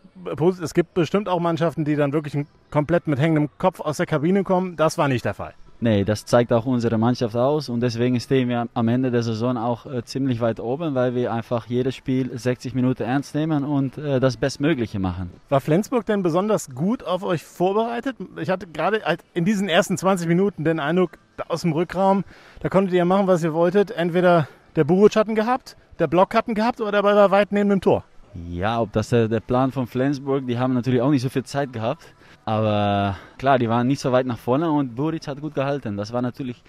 es 0.60 0.74
gibt 0.74 0.94
bestimmt 0.94 1.28
auch 1.28 1.40
Mannschaften, 1.40 1.84
die 1.84 1.96
dann 1.96 2.12
wirklich 2.12 2.46
komplett 2.70 3.06
mit 3.06 3.18
hängendem 3.18 3.50
Kopf 3.58 3.80
aus 3.80 3.96
der 3.96 4.06
Kabine 4.06 4.44
kommen. 4.44 4.76
Das 4.76 4.98
war 4.98 5.08
nicht 5.08 5.24
der 5.24 5.34
Fall. 5.34 5.54
Nee, 5.82 6.04
das 6.04 6.24
zeigt 6.24 6.52
auch 6.52 6.64
unsere 6.64 6.96
Mannschaft 6.96 7.34
aus 7.34 7.68
und 7.68 7.80
deswegen 7.80 8.20
stehen 8.20 8.48
wir 8.48 8.68
am 8.72 8.86
Ende 8.86 9.10
der 9.10 9.24
Saison 9.24 9.56
auch 9.56 9.84
äh, 9.84 10.04
ziemlich 10.04 10.40
weit 10.40 10.60
oben, 10.60 10.94
weil 10.94 11.16
wir 11.16 11.32
einfach 11.32 11.66
jedes 11.66 11.96
Spiel 11.96 12.30
60 12.38 12.74
Minuten 12.74 13.02
ernst 13.02 13.34
nehmen 13.34 13.64
und 13.64 13.98
äh, 13.98 14.20
das 14.20 14.36
Bestmögliche 14.36 15.00
machen. 15.00 15.30
War 15.48 15.60
Flensburg 15.60 16.06
denn 16.06 16.22
besonders 16.22 16.72
gut 16.72 17.02
auf 17.02 17.24
euch 17.24 17.42
vorbereitet? 17.42 18.14
Ich 18.40 18.48
hatte 18.48 18.68
gerade 18.68 19.02
halt 19.04 19.24
in 19.34 19.44
diesen 19.44 19.68
ersten 19.68 19.98
20 19.98 20.28
Minuten 20.28 20.62
den 20.62 20.78
Eindruck, 20.78 21.18
aus 21.48 21.62
dem 21.62 21.72
Rückraum, 21.72 22.24
da 22.60 22.68
konntet 22.68 22.94
ihr 22.94 23.04
machen, 23.04 23.26
was 23.26 23.42
ihr 23.42 23.54
wolltet. 23.54 23.90
Entweder 23.90 24.48
der 24.76 24.84
Buruc 24.84 25.16
hatten 25.16 25.34
gehabt, 25.34 25.76
der 25.98 26.06
Block 26.06 26.34
hatten 26.34 26.54
gehabt 26.54 26.80
oder 26.80 26.92
der 26.92 27.02
Ball 27.02 27.16
war 27.16 27.30
weit 27.30 27.52
neben 27.52 27.70
dem 27.70 27.80
Tor. 27.80 28.04
Ja, 28.48 28.80
ob 28.80 28.92
das 28.92 29.10
der, 29.10 29.28
der 29.28 29.40
Plan 29.40 29.72
von 29.72 29.86
Flensburg, 29.86 30.46
die 30.46 30.58
haben 30.58 30.72
natürlich 30.72 31.02
auch 31.02 31.10
nicht 31.10 31.22
so 31.22 31.28
viel 31.28 31.44
Zeit 31.44 31.72
gehabt. 31.72 32.14
Aber 32.44 33.16
klar, 33.38 33.58
die 33.58 33.68
waren 33.68 33.86
nicht 33.86 34.00
so 34.00 34.10
weit 34.10 34.26
nach 34.26 34.38
vorne 34.38 34.70
und 34.70 34.94
Buric 34.96 35.26
hat 35.28 35.40
gut 35.40 35.54
gehalten. 35.54 35.96
Das 35.96 36.12
war 36.12 36.22
natürlich 36.22 36.62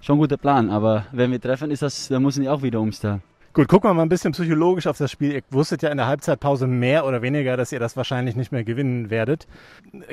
schon 0.00 0.16
ein 0.16 0.20
guter 0.20 0.36
Plan. 0.36 0.70
Aber 0.70 1.06
wenn 1.12 1.30
wir 1.30 1.40
treffen, 1.40 1.70
ist 1.70 1.82
das, 1.82 2.08
dann 2.08 2.22
müssen 2.22 2.42
die 2.42 2.48
auch 2.48 2.62
wieder 2.62 2.80
umstellen. 2.80 3.22
Gut, 3.52 3.66
gucken 3.66 3.90
wir 3.90 3.94
mal 3.94 4.02
ein 4.02 4.08
bisschen 4.08 4.30
psychologisch 4.30 4.86
auf 4.86 4.96
das 4.96 5.10
Spiel. 5.10 5.32
Ihr 5.32 5.42
wusstet 5.50 5.82
ja 5.82 5.88
in 5.90 5.96
der 5.96 6.06
Halbzeitpause 6.06 6.68
mehr 6.68 7.04
oder 7.04 7.20
weniger, 7.20 7.56
dass 7.56 7.72
ihr 7.72 7.80
das 7.80 7.96
wahrscheinlich 7.96 8.36
nicht 8.36 8.52
mehr 8.52 8.62
gewinnen 8.62 9.10
werdet. 9.10 9.48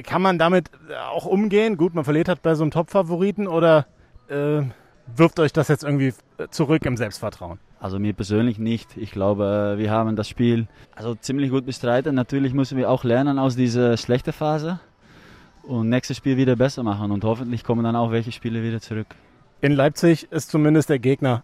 Kann 0.03 0.23
man 0.23 0.39
damit 0.39 0.71
auch 1.11 1.25
umgehen? 1.25 1.77
Gut, 1.77 1.93
man 1.93 2.03
verliert 2.03 2.29
hat 2.29 2.41
bei 2.41 2.55
so 2.55 2.63
einem 2.63 2.71
Top-Favoriten 2.71 3.47
oder 3.47 3.85
äh, 4.29 4.63
wirft 5.15 5.39
euch 5.39 5.53
das 5.53 5.67
jetzt 5.67 5.83
irgendwie 5.83 6.13
zurück 6.49 6.85
im 6.85 6.97
Selbstvertrauen? 6.97 7.59
Also 7.79 7.99
mir 7.99 8.13
persönlich 8.13 8.57
nicht. 8.57 8.97
Ich 8.97 9.11
glaube, 9.11 9.75
wir 9.77 9.91
haben 9.91 10.15
das 10.15 10.27
Spiel 10.27 10.67
also 10.95 11.15
ziemlich 11.15 11.51
gut 11.51 11.65
bestreiten. 11.65 12.15
Natürlich 12.15 12.53
müssen 12.53 12.77
wir 12.77 12.89
auch 12.89 13.03
lernen 13.03 13.37
aus 13.37 13.55
dieser 13.55 13.97
schlechten 13.97 14.33
Phase 14.33 14.79
und 15.63 15.89
nächstes 15.89 16.17
Spiel 16.17 16.37
wieder 16.37 16.55
besser 16.55 16.83
machen 16.83 17.11
und 17.11 17.23
hoffentlich 17.23 17.63
kommen 17.63 17.83
dann 17.83 17.95
auch 17.95 18.11
welche 18.11 18.31
Spiele 18.31 18.63
wieder 18.63 18.81
zurück. 18.81 19.07
In 19.61 19.73
Leipzig 19.73 20.31
ist 20.31 20.49
zumindest 20.49 20.89
der 20.89 20.99
Gegner 20.99 21.43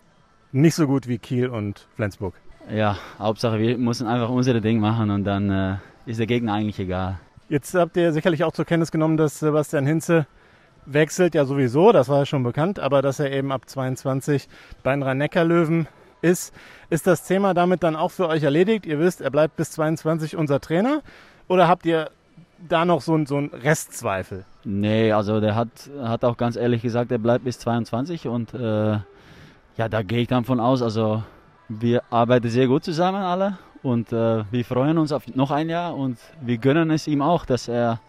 nicht 0.51 0.75
so 0.75 0.87
gut 0.87 1.07
wie 1.07 1.17
Kiel 1.17 1.49
und 1.49 1.87
Flensburg. 1.95 2.33
Ja, 2.71 2.97
Hauptsache 3.19 3.59
wir 3.59 3.77
müssen 3.77 4.07
einfach 4.07 4.29
unser 4.29 4.59
Ding 4.61 4.79
machen 4.79 5.09
und 5.09 5.25
dann 5.25 5.49
äh, 5.49 5.75
ist 6.05 6.19
der 6.19 6.27
Gegner 6.27 6.53
eigentlich 6.53 6.79
egal. 6.79 7.19
Jetzt 7.49 7.75
habt 7.75 7.97
ihr 7.97 8.13
sicherlich 8.13 8.43
auch 8.43 8.53
zur 8.53 8.65
Kenntnis 8.65 8.91
genommen, 8.91 9.17
dass 9.17 9.39
Sebastian 9.39 9.85
Hinze 9.85 10.25
wechselt 10.85 11.35
ja 11.35 11.45
sowieso, 11.45 11.91
das 11.91 12.09
war 12.09 12.19
ja 12.19 12.25
schon 12.25 12.43
bekannt, 12.43 12.79
aber 12.79 13.01
dass 13.01 13.19
er 13.19 13.31
eben 13.31 13.51
ab 13.51 13.69
22 13.69 14.47
bei 14.83 14.91
den 14.91 15.03
Rhein-Neckar-Löwen 15.03 15.87
ist. 16.21 16.53
Ist 16.89 17.07
das 17.07 17.25
Thema 17.25 17.53
damit 17.53 17.83
dann 17.83 17.95
auch 17.95 18.11
für 18.11 18.27
euch 18.27 18.43
erledigt? 18.43 18.85
Ihr 18.85 18.99
wisst, 18.99 19.21
er 19.21 19.29
bleibt 19.29 19.55
bis 19.57 19.71
22 19.71 20.35
unser 20.35 20.59
Trainer? 20.59 21.01
Oder 21.47 21.67
habt 21.67 21.85
ihr 21.85 22.09
da 22.67 22.85
noch 22.85 23.01
so, 23.01 23.23
so 23.25 23.37
einen 23.37 23.49
Restzweifel? 23.49 24.45
Nee, 24.63 25.11
also 25.11 25.39
der 25.41 25.55
hat, 25.55 25.69
hat 26.01 26.23
auch 26.23 26.37
ganz 26.37 26.55
ehrlich 26.55 26.81
gesagt, 26.81 27.11
er 27.11 27.17
bleibt 27.17 27.43
bis 27.43 27.59
22 27.59 28.27
und 28.27 28.53
äh, 28.53 28.99
ja, 29.77 29.89
da 29.89 30.01
gehe 30.01 30.21
ich 30.21 30.27
dann 30.27 30.45
von 30.45 30.59
aus. 30.59 30.81
Also 30.81 31.23
wir 31.67 32.03
arbeiten 32.09 32.49
sehr 32.49 32.67
gut 32.67 32.83
zusammen 32.83 33.21
alle 33.21 33.57
und 33.81 34.13
äh, 34.13 34.43
wir 34.49 34.65
freuen 34.65 34.97
uns 34.97 35.11
auf 35.11 35.27
noch 35.35 35.51
ein 35.51 35.69
Jahr 35.69 35.95
und 35.95 36.17
wir 36.41 36.57
gönnen 36.57 36.91
es 36.91 37.07
ihm 37.07 37.21
auch, 37.21 37.45
dass 37.45 37.67
er 37.67 37.99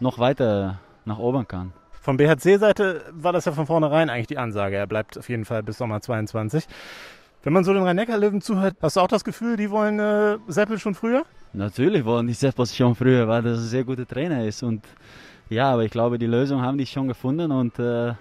noch 0.00 0.18
weiter 0.18 0.78
nach 1.04 1.18
oben 1.18 1.46
kann. 1.46 1.72
Von 2.04 2.18
BHC-Seite 2.18 3.00
war 3.12 3.32
das 3.32 3.46
ja 3.46 3.52
von 3.52 3.64
vornherein 3.64 4.10
eigentlich 4.10 4.26
die 4.26 4.36
Ansage. 4.36 4.76
Er 4.76 4.86
bleibt 4.86 5.16
auf 5.16 5.30
jeden 5.30 5.46
Fall 5.46 5.62
bis 5.62 5.78
Sommer 5.78 6.02
22. 6.02 6.66
Wenn 7.42 7.54
man 7.54 7.64
so 7.64 7.72
den 7.72 7.82
Rhein-Neckar-Löwen 7.82 8.42
zuhört, 8.42 8.76
hast 8.82 8.96
du 8.96 9.00
auch 9.00 9.08
das 9.08 9.24
Gefühl, 9.24 9.56
die 9.56 9.70
wollen 9.70 9.98
äh, 9.98 10.36
Seppel 10.46 10.78
schon 10.78 10.94
früher? 10.94 11.24
Natürlich 11.54 12.04
wollen 12.04 12.26
die 12.26 12.34
Seppel 12.34 12.66
schon 12.66 12.94
früher, 12.94 13.26
weil 13.26 13.40
das 13.40 13.58
ein 13.58 13.64
sehr 13.64 13.84
guter 13.84 14.06
Trainer 14.06 14.44
ist. 14.44 14.62
Und 14.62 14.84
ja, 15.48 15.72
aber 15.72 15.84
ich 15.84 15.90
glaube, 15.90 16.18
die 16.18 16.26
Lösung 16.26 16.60
haben 16.60 16.76
die 16.76 16.84
schon 16.84 17.08
gefunden 17.08 17.50
und 17.50 17.78
äh, 17.78 18.12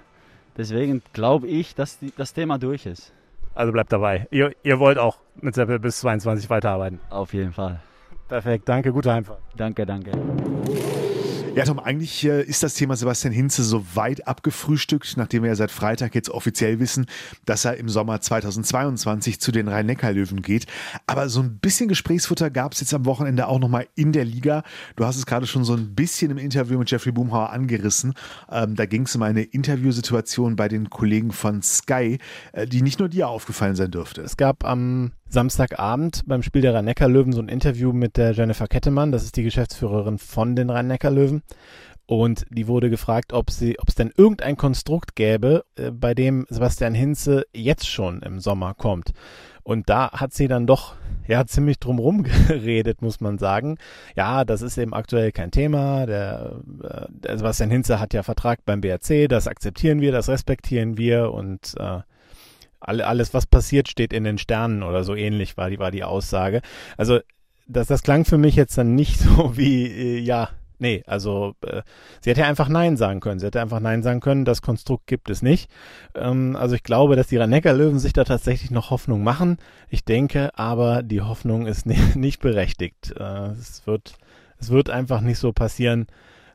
deswegen 0.56 1.02
glaube 1.12 1.48
ich, 1.48 1.76
dass 1.76 2.00
die, 2.00 2.14
das 2.16 2.34
Thema 2.34 2.58
durch 2.58 2.86
ist. 2.86 3.12
Also 3.54 3.74
bleibt 3.74 3.92
dabei. 3.92 4.28
Ihr, 4.32 4.54
ihr 4.64 4.80
wollt 4.80 4.98
auch 4.98 5.18
mit 5.42 5.56
Seppel 5.56 5.80
bis 5.80 6.00
22 6.00 6.50
weiterarbeiten? 6.50 7.02
Auf 7.10 7.34
jeden 7.34 7.52
Fall. 7.52 7.82
Perfekt, 8.30 8.70
danke, 8.70 8.94
gute 8.94 9.12
Heimfahrt. 9.12 9.42
Danke, 9.58 9.86
danke. 9.86 10.12
Ja, 11.56 11.66
Tom, 11.66 11.78
eigentlich 11.78 12.26
äh, 12.26 12.42
ist 12.42 12.64
das 12.64 12.74
Thema 12.74 12.96
Sebastian 12.96 13.32
Hinze 13.32 13.64
so 13.64 13.86
weit 13.94 14.28
abgefrühstückt, 14.28 15.18
nachdem 15.18 15.44
wir 15.44 15.50
ja 15.50 15.56
seit 15.56 15.70
Freitag 15.70 16.16
jetzt 16.16 16.30
offiziell 16.30 16.80
wissen, 16.80 17.06
dass 17.46 17.64
er 17.64 17.78
im 17.78 17.90
Sommer 17.90 18.22
2022 18.22 19.40
zu 19.40 19.52
den 19.52 19.68
Rhein-Neckar-Löwen 19.68 20.42
geht. 20.42 20.66
Aber 21.06 21.30
so 21.30 21.42
ein 21.42 21.60
bisschen 21.60 21.90
Gesprächsfutter 21.90 22.50
gab 22.50 22.74
es 22.74 22.80
jetzt 22.80 22.92
am 22.96 23.06
Wochenende 23.06 23.48
auch 23.48 23.60
nochmal 23.60 23.88
in 23.94 24.14
der 24.14 24.26
Liga. 24.26 24.64
Du 24.96 25.06
hast 25.06 25.18
es 25.18 25.28
gerade 25.28 25.46
schon 25.46 25.64
so 25.64 25.76
ein 25.76 25.94
bisschen 25.94 26.32
im 26.32 26.40
Interview 26.40 26.80
mit 26.80 26.90
Jeffrey 26.90 27.12
Boomhauer 27.12 27.52
angerissen. 27.52 28.16
Ähm, 28.50 28.76
da 28.76 28.88
ging 28.88 29.04
es 29.04 29.16
um 29.16 29.22
eine 29.22 29.44
Interviewsituation 29.44 30.56
bei 30.56 30.68
den 30.68 30.90
Kollegen 30.90 31.32
von 31.32 31.62
Sky, 31.62 32.18
äh, 32.54 32.66
die 32.66 32.82
nicht 32.82 32.98
nur 32.98 33.10
dir 33.10 33.28
aufgefallen 33.30 33.76
sein 33.76 33.92
dürfte. 33.92 34.22
Es 34.22 34.38
gab 34.38 34.66
am 34.66 35.12
Samstagabend 35.34 36.24
beim 36.28 36.44
Spiel 36.44 36.62
der 36.62 36.76
Rhein-Neckar-Löwen 36.76 37.34
so 37.34 37.42
ein 37.42 37.50
Interview 37.50 37.92
mit 37.92 38.18
der 38.18 38.34
Jennifer 38.34 38.68
Kettemann, 38.68 39.12
das 39.12 39.24
ist 39.24 39.36
die 39.36 39.44
Geschäftsführerin 39.44 40.20
von 40.20 40.56
den 40.56 40.70
Rhein-Neckar-Löwen. 40.70 41.42
Und 42.06 42.46
die 42.52 42.68
wurde 42.68 42.92
gefragt, 42.92 43.34
ob 43.34 43.50
es 43.50 43.96
denn 43.98 44.12
irgendein 44.16 44.58
Konstrukt 44.58 45.16
gäbe, 45.16 45.66
äh, 45.76 45.90
bei 45.90 46.14
dem 46.14 46.46
Sebastian 46.50 46.94
Hinze 46.94 47.46
jetzt 47.52 47.88
schon 47.88 48.22
im 48.22 48.40
Sommer 48.40 48.76
kommt. 48.76 49.14
Und 49.64 49.90
da 49.90 50.12
hat 50.12 50.34
sie 50.34 50.48
dann 50.48 50.68
doch 50.68 50.96
ja 51.26 51.46
ziemlich 51.48 51.80
drumherum 51.80 52.24
geredet, 52.24 53.02
muss 53.02 53.20
man 53.20 53.40
sagen. 53.40 53.78
Ja, 54.16 54.46
das 54.46 54.62
ist 54.62 54.78
eben 54.78 54.94
aktuell 54.94 55.32
kein 55.32 55.50
Thema. 55.50 56.06
Der, 56.06 56.60
äh, 56.84 57.06
der 57.10 57.38
Sebastian 57.40 57.72
Hinze 57.72 58.00
hat 58.00 58.14
ja 58.14 58.22
Vertrag 58.22 58.66
beim 58.66 58.82
BRC, 58.82 59.28
das 59.28 59.48
akzeptieren 59.48 60.00
wir, 60.00 60.12
das 60.12 60.30
respektieren 60.30 60.98
wir 60.98 61.32
und 61.32 61.74
äh, 61.80 62.02
alles, 62.84 63.34
was 63.34 63.46
passiert, 63.46 63.90
steht 63.90 64.14
in 64.14 64.24
den 64.24 64.38
Sternen 64.38 64.84
oder 64.84 65.04
so 65.04 65.16
ähnlich 65.16 65.58
war 65.58 65.70
die, 65.70 65.80
war 65.80 65.92
die 65.92 66.04
Aussage. 66.04 66.62
Also 66.98 67.20
das, 67.68 67.88
das 67.88 68.04
klang 68.04 68.26
für 68.26 68.38
mich 68.38 68.56
jetzt 68.56 68.78
dann 68.78 68.96
nicht 68.96 69.20
so 69.20 69.58
wie, 69.58 69.86
äh, 69.86 70.20
ja, 70.20 70.50
Nee, 70.80 71.02
also 71.08 71.56
äh, 71.62 71.82
sie 72.20 72.32
hätte 72.32 72.46
einfach 72.46 72.68
Nein 72.68 72.98
sagen 72.98 73.22
können. 73.22 73.40
Sie 73.40 73.46
hätte 73.46 73.62
einfach 73.62 73.80
Nein 73.80 74.04
sagen 74.04 74.20
können, 74.20 74.44
das 74.44 74.62
Konstrukt 74.62 75.08
gibt 75.08 75.30
es 75.30 75.42
nicht. 75.42 75.70
Ähm, 76.14 76.58
also 76.58 76.76
ich 76.76 76.84
glaube, 76.84 77.16
dass 77.16 77.28
die 77.28 77.38
rhein 77.38 77.52
löwen 77.52 78.00
sich 78.00 78.12
da 78.12 78.26
tatsächlich 78.26 78.70
noch 78.70 78.90
Hoffnung 78.90 79.24
machen. 79.24 79.60
Ich 79.88 80.04
denke 80.04 80.50
aber, 80.60 81.02
die 81.02 81.22
Hoffnung 81.22 81.68
ist 81.68 81.86
nicht 82.16 82.42
berechtigt. 82.42 83.14
Äh, 83.18 83.52
es, 83.52 83.88
wird, 83.88 84.16
es 84.60 84.72
wird 84.72 84.90
einfach 84.90 85.22
nicht 85.22 85.40
so 85.40 85.54
passieren. 85.54 86.08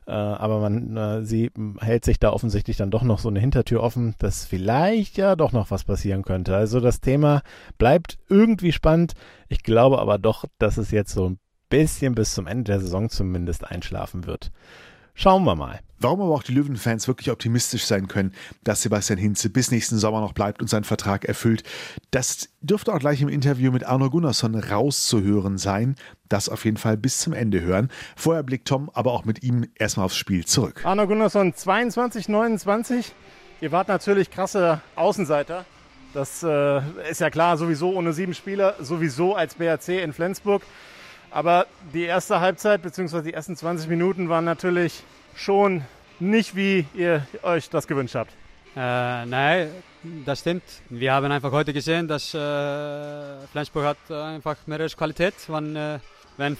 Äh, 0.09 0.11
aber 0.11 0.59
man, 0.59 0.97
äh, 0.97 1.23
sie 1.23 1.51
hält 1.79 2.03
sich 2.03 2.19
da 2.19 2.31
offensichtlich 2.31 2.77
dann 2.77 2.89
doch 2.89 3.03
noch 3.03 3.19
so 3.19 3.29
eine 3.29 3.39
Hintertür 3.39 3.83
offen, 3.83 4.15
dass 4.17 4.43
vielleicht 4.43 5.17
ja 5.17 5.35
doch 5.35 5.51
noch 5.51 5.69
was 5.69 5.83
passieren 5.83 6.23
könnte. 6.23 6.55
Also 6.55 6.79
das 6.79 6.99
Thema 6.99 7.43
bleibt 7.77 8.17
irgendwie 8.27 8.71
spannend. 8.71 9.13
Ich 9.49 9.61
glaube 9.61 9.99
aber 9.99 10.17
doch, 10.17 10.45
dass 10.57 10.77
es 10.77 10.89
jetzt 10.89 11.13
so 11.13 11.29
ein 11.29 11.39
bisschen 11.69 12.15
bis 12.15 12.33
zum 12.33 12.47
Ende 12.47 12.63
der 12.63 12.79
Saison 12.79 13.09
zumindest 13.09 13.69
einschlafen 13.69 14.25
wird. 14.25 14.51
Schauen 15.21 15.43
wir 15.43 15.53
mal. 15.53 15.81
Warum 15.99 16.21
aber 16.21 16.33
auch 16.33 16.43
die 16.43 16.53
Löwenfans 16.53 17.09
wirklich 17.09 17.29
optimistisch 17.29 17.83
sein 17.83 18.07
können, 18.07 18.33
dass 18.63 18.83
Sebastian 18.83 19.19
Hinze 19.19 19.49
bis 19.49 19.69
nächsten 19.69 19.97
Sommer 19.97 20.21
noch 20.21 20.31
bleibt 20.31 20.61
und 20.61 20.69
seinen 20.69 20.85
Vertrag 20.85 21.25
erfüllt, 21.25 21.63
das 22.11 22.47
dürfte 22.61 22.93
auch 22.93 22.99
gleich 22.99 23.21
im 23.21 23.27
Interview 23.27 23.69
mit 23.69 23.83
Arno 23.83 24.09
Gunnarsson 24.09 24.55
rauszuhören 24.55 25.57
sein. 25.57 25.95
Das 26.29 26.47
auf 26.47 26.63
jeden 26.63 26.77
Fall 26.77 26.95
bis 26.95 27.17
zum 27.17 27.33
Ende 27.33 27.59
hören. 27.59 27.89
Vorher 28.15 28.43
blickt 28.43 28.69
Tom 28.69 28.89
aber 28.93 29.11
auch 29.11 29.25
mit 29.25 29.43
ihm 29.43 29.67
erstmal 29.75 30.05
aufs 30.05 30.15
Spiel 30.15 30.45
zurück. 30.45 30.85
Arno 30.85 31.05
Gunnarsson 31.05 31.53
22, 31.53 32.29
29. 32.29 33.13
Ihr 33.59 33.73
wart 33.73 33.89
natürlich 33.89 34.31
krasse 34.31 34.79
Außenseiter. 34.95 35.65
Das 36.13 36.43
äh, 36.43 36.79
ist 37.11 37.19
ja 37.19 37.29
klar, 37.29 37.57
sowieso 37.57 37.93
ohne 37.93 38.13
sieben 38.13 38.33
Spieler, 38.33 38.75
sowieso 38.79 39.35
als 39.35 39.55
BRC 39.55 40.01
in 40.01 40.13
Flensburg. 40.13 40.61
Aber 41.31 41.67
die 41.93 42.03
erste 42.03 42.39
Halbzeit 42.39 42.81
bzw. 42.81 43.21
die 43.21 43.33
ersten 43.33 43.55
20 43.55 43.89
Minuten 43.89 44.29
waren 44.29 44.45
natürlich 44.45 45.03
schon 45.35 45.83
nicht, 46.19 46.55
wie 46.55 46.85
ihr 46.93 47.25
euch 47.43 47.69
das 47.69 47.87
gewünscht 47.87 48.15
habt. 48.15 48.31
Äh, 48.75 49.25
nein, 49.25 49.69
das 50.25 50.39
stimmt. 50.39 50.63
Wir 50.89 51.13
haben 51.13 51.31
einfach 51.31 51.51
heute 51.51 51.73
gesehen, 51.73 52.07
dass 52.07 52.33
äh, 52.33 53.47
Flensburg 53.51 53.85
hat 53.85 54.11
einfach 54.11 54.57
mehr 54.67 54.87
Qualität, 54.89 55.35
wenn, 55.47 55.75
äh, 55.75 55.99
wenn 56.37 56.57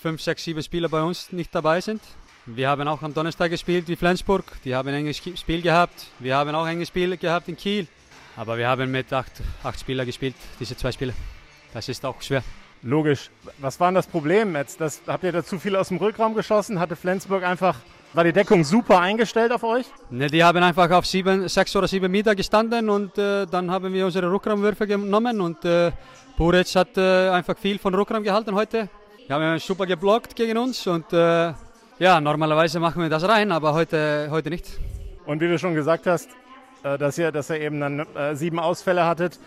fünf, 0.00 0.22
sechs, 0.22 0.44
sieben 0.44 0.62
Spieler 0.62 0.88
bei 0.88 1.02
uns 1.02 1.32
nicht 1.32 1.54
dabei 1.54 1.80
sind. 1.80 2.00
Wir 2.46 2.68
haben 2.68 2.86
auch 2.86 3.02
am 3.02 3.12
Donnerstag 3.12 3.50
gespielt 3.50 3.88
wie 3.88 3.96
Flensburg. 3.96 4.44
Die 4.64 4.74
haben 4.74 4.88
ein 4.88 4.94
enges 4.94 5.16
Spiel 5.16 5.62
gehabt. 5.62 6.06
Wir 6.20 6.36
haben 6.36 6.54
auch 6.54 6.64
ein 6.64 6.74
enges 6.74 6.88
Spiel 6.88 7.16
gehabt 7.16 7.48
in 7.48 7.56
Kiel. 7.56 7.88
Aber 8.36 8.56
wir 8.56 8.68
haben 8.68 8.90
mit 8.90 9.12
acht, 9.12 9.32
acht 9.64 9.80
Spielern 9.80 10.06
gespielt, 10.06 10.36
diese 10.60 10.76
zwei 10.76 10.92
Spiele. 10.92 11.14
Das 11.72 11.88
ist 11.88 12.04
auch 12.04 12.20
schwer. 12.22 12.44
Logisch. 12.82 13.30
Was 13.58 13.80
war 13.80 13.88
denn 13.88 13.96
das 13.96 14.06
Problem 14.06 14.54
jetzt? 14.54 14.80
Das, 14.80 15.02
habt 15.06 15.24
ihr 15.24 15.32
da 15.32 15.42
zu 15.42 15.58
viel 15.58 15.74
aus 15.76 15.88
dem 15.88 15.96
Rückraum 15.96 16.34
geschossen? 16.34 16.78
Hatte 16.78 16.94
Flensburg 16.94 17.42
einfach, 17.42 17.76
war 18.12 18.24
die 18.24 18.32
Deckung 18.32 18.64
super 18.64 19.00
eingestellt 19.00 19.50
auf 19.52 19.64
euch? 19.64 19.86
Ne, 20.10 20.28
die 20.28 20.44
haben 20.44 20.62
einfach 20.62 20.90
auf 20.90 21.06
sieben, 21.06 21.48
sechs 21.48 21.74
oder 21.74 21.88
sieben 21.88 22.10
Meter 22.10 22.34
gestanden 22.34 22.88
und 22.88 23.16
äh, 23.18 23.46
dann 23.46 23.70
haben 23.70 23.92
wir 23.92 24.04
unsere 24.04 24.30
Rückraumwürfe 24.30 24.86
genommen 24.86 25.40
und 25.40 25.64
äh, 25.64 25.90
Buric 26.36 26.74
hat 26.76 26.96
äh, 26.96 27.30
einfach 27.30 27.56
viel 27.56 27.78
von 27.78 27.94
Rückraum 27.94 28.22
gehalten 28.22 28.54
heute. 28.54 28.88
Wir 29.26 29.34
haben 29.34 29.58
super 29.58 29.86
geblockt 29.86 30.36
gegen 30.36 30.56
uns 30.58 30.86
und 30.86 31.12
äh, 31.12 31.52
ja, 31.98 32.20
normalerweise 32.20 32.78
machen 32.78 33.02
wir 33.02 33.08
das 33.08 33.26
rein, 33.26 33.50
aber 33.50 33.72
heute, 33.72 34.28
heute 34.30 34.50
nicht. 34.50 34.66
Und 35.24 35.40
wie 35.40 35.48
du 35.48 35.58
schon 35.58 35.74
gesagt 35.74 36.06
hast, 36.06 36.28
äh, 36.84 36.98
dass 36.98 37.18
ihr, 37.18 37.32
dass 37.32 37.50
ihr 37.50 37.60
eben 37.60 37.80
dann 37.80 38.00
äh, 38.00 38.36
sieben 38.36 38.60
Ausfälle 38.60 39.04
hattet, 39.06 39.40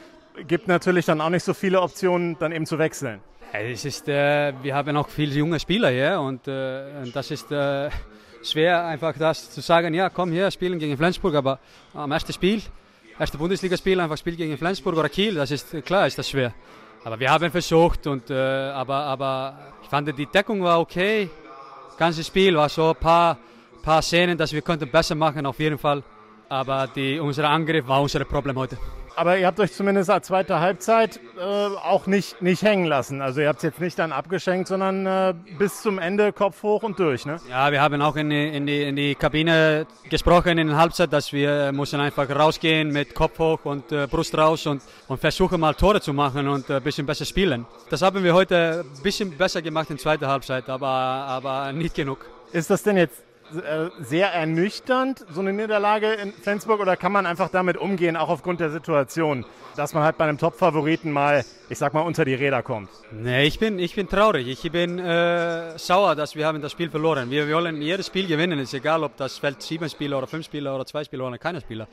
gibt 0.47 0.67
natürlich 0.67 1.05
dann 1.05 1.21
auch 1.21 1.29
nicht 1.29 1.43
so 1.43 1.53
viele 1.53 1.81
Optionen, 1.81 2.37
dann 2.39 2.51
eben 2.51 2.65
zu 2.65 2.77
wechseln. 2.77 3.21
Es 3.51 3.85
ist, 3.85 4.07
äh, 4.07 4.53
wir 4.61 4.75
haben 4.75 4.95
auch 4.95 5.09
viele 5.09 5.33
junge 5.35 5.59
Spieler 5.59 5.89
hier 5.89 6.19
und, 6.19 6.47
äh, 6.47 7.09
das 7.11 7.31
ist 7.31 7.51
äh, 7.51 7.89
schwer 8.43 8.85
einfach 8.85 9.17
das 9.17 9.49
zu 9.49 9.61
sagen, 9.61 9.93
ja 9.93 10.09
komm 10.09 10.31
hier, 10.31 10.51
spielen 10.51 10.77
gegen 10.77 10.95
Flensburg, 10.97 11.33
aber 11.33 11.59
am 11.93 12.11
ersten 12.11 12.31
Spiel, 12.31 12.61
erste 13.17 13.37
Bundesligaspiel 13.37 13.99
einfach 13.99 14.17
spielen 14.17 14.37
gegen 14.37 14.57
Flensburg 14.57 14.95
oder 14.95 15.09
Kiel, 15.09 15.35
das 15.35 15.49
ist 15.49 15.83
klar, 15.83 16.05
ist 16.05 16.17
das 16.17 16.29
schwer. 16.29 16.53
Aber 17.03 17.19
wir 17.19 17.31
haben 17.31 17.49
versucht 17.49 18.05
und 18.05 18.29
äh, 18.29 18.35
aber, 18.35 18.95
aber 18.95 19.57
ich 19.81 19.89
fand 19.89 20.15
die 20.17 20.27
Deckung 20.27 20.61
war 20.61 20.79
okay, 20.79 21.29
das 21.87 21.97
ganze 21.97 22.23
Spiel 22.23 22.55
war 22.55 22.69
so 22.69 22.89
ein 22.89 22.95
paar, 22.95 23.37
paar 23.81 24.01
Szenen, 24.01 24.37
dass 24.37 24.53
wir 24.53 24.61
könnten 24.61 24.89
besser 24.91 25.15
machen 25.15 25.45
auf 25.45 25.59
jeden 25.59 25.77
Fall. 25.77 26.03
Aber 26.49 26.87
die, 26.87 27.19
unser 27.19 27.49
Angriff 27.49 27.87
war 27.87 28.01
unser 28.01 28.25
Problem 28.25 28.57
heute 28.57 28.77
aber 29.19 29.37
ihr 29.37 29.47
habt 29.47 29.59
euch 29.59 29.73
zumindest 29.73 30.09
als 30.09 30.27
zweite 30.27 30.61
Halbzeit 30.61 31.19
äh, 31.37 31.41
auch 31.41 32.07
nicht, 32.07 32.41
nicht 32.41 32.61
hängen 32.61 32.85
lassen. 32.85 33.21
Also 33.21 33.41
ihr 33.41 33.49
habt 33.49 33.57
es 33.57 33.63
jetzt 33.63 33.81
nicht 33.81 33.99
dann 33.99 34.13
abgeschenkt, 34.13 34.69
sondern 34.69 35.05
äh, 35.05 35.33
bis 35.57 35.81
zum 35.81 35.99
Ende 35.99 36.31
Kopf 36.31 36.63
hoch 36.63 36.83
und 36.83 36.97
durch. 36.99 37.25
Ne? 37.25 37.35
Ja, 37.49 37.69
wir 37.69 37.81
haben 37.81 38.01
auch 38.01 38.15
in 38.15 38.29
die, 38.29 38.47
in, 38.47 38.65
die, 38.65 38.83
in 38.83 38.95
die 38.95 39.15
Kabine 39.15 39.87
gesprochen 40.09 40.57
in 40.57 40.67
der 40.67 40.77
Halbzeit, 40.77 41.11
dass 41.11 41.33
wir 41.33 41.73
müssen 41.73 41.99
einfach 41.99 42.29
rausgehen 42.29 42.93
mit 42.93 43.13
Kopf 43.13 43.37
hoch 43.39 43.59
und 43.65 43.91
äh, 43.91 44.07
Brust 44.07 44.37
raus 44.37 44.65
und, 44.67 44.81
und 45.09 45.19
versuchen 45.19 45.59
mal 45.59 45.73
Tore 45.73 45.99
zu 45.99 46.13
machen 46.13 46.47
und 46.47 46.69
ein 46.69 46.77
äh, 46.77 46.79
bisschen 46.79 47.05
besser 47.05 47.25
spielen. 47.25 47.65
Das 47.89 48.01
haben 48.01 48.23
wir 48.23 48.33
heute 48.33 48.85
ein 48.85 49.03
bisschen 49.03 49.37
besser 49.37 49.61
gemacht 49.61 49.89
in 49.89 49.97
der 49.97 50.03
zweiten 50.03 50.27
Halbzeit, 50.27 50.69
aber, 50.69 50.87
aber 50.87 51.73
nicht 51.73 51.93
genug. 51.93 52.25
Ist 52.53 52.69
das 52.69 52.83
denn 52.83 52.95
jetzt 52.95 53.19
äh, 53.19 53.28
sehr 53.99 54.31
ernüchternd, 54.33 55.25
so 55.33 55.41
eine 55.41 55.53
Niederlage 55.53 56.13
in 56.13 56.31
Flensburg, 56.33 56.79
oder 56.79 56.95
kann 56.97 57.11
man 57.11 57.25
einfach 57.25 57.49
damit 57.49 57.77
umgehen, 57.77 58.15
auch 58.15 58.29
aufgrund 58.29 58.59
der 58.59 58.69
Situation, 58.69 59.45
dass 59.75 59.93
man 59.93 60.03
halt 60.03 60.17
bei 60.17 60.25
einem 60.25 60.37
Top-Favoriten 60.37 61.11
mal, 61.11 61.43
ich 61.69 61.77
sag 61.77 61.93
mal, 61.93 62.01
unter 62.01 62.25
die 62.25 62.33
Räder 62.33 62.63
kommt? 62.63 62.89
Nee, 63.11 63.45
ich 63.45 63.59
bin, 63.59 63.79
ich 63.79 63.95
bin 63.95 64.07
traurig. 64.07 64.47
Ich 64.47 64.71
bin 64.71 64.99
äh, 64.99 65.77
sauer, 65.77 66.15
dass 66.15 66.35
wir 66.35 66.45
haben 66.45 66.61
das 66.61 66.71
Spiel 66.71 66.89
verloren. 66.89 67.29
Wir 67.31 67.51
wollen 67.51 67.81
jedes 67.81 68.07
Spiel 68.07 68.27
gewinnen. 68.27 68.59
Es 68.59 68.69
ist 68.69 68.75
egal, 68.75 69.03
ob 69.03 69.17
das 69.17 69.37
Feld 69.37 69.61
sieben 69.61 69.89
Spieler 69.89 70.17
oder 70.17 70.27
fünf 70.27 70.45
Spieler 70.45 70.75
oder 70.75 70.85
zwei 70.85 71.03
Spieler 71.03 71.27
oder 71.27 71.37
keine 71.37 71.61
Spieler. 71.61 71.87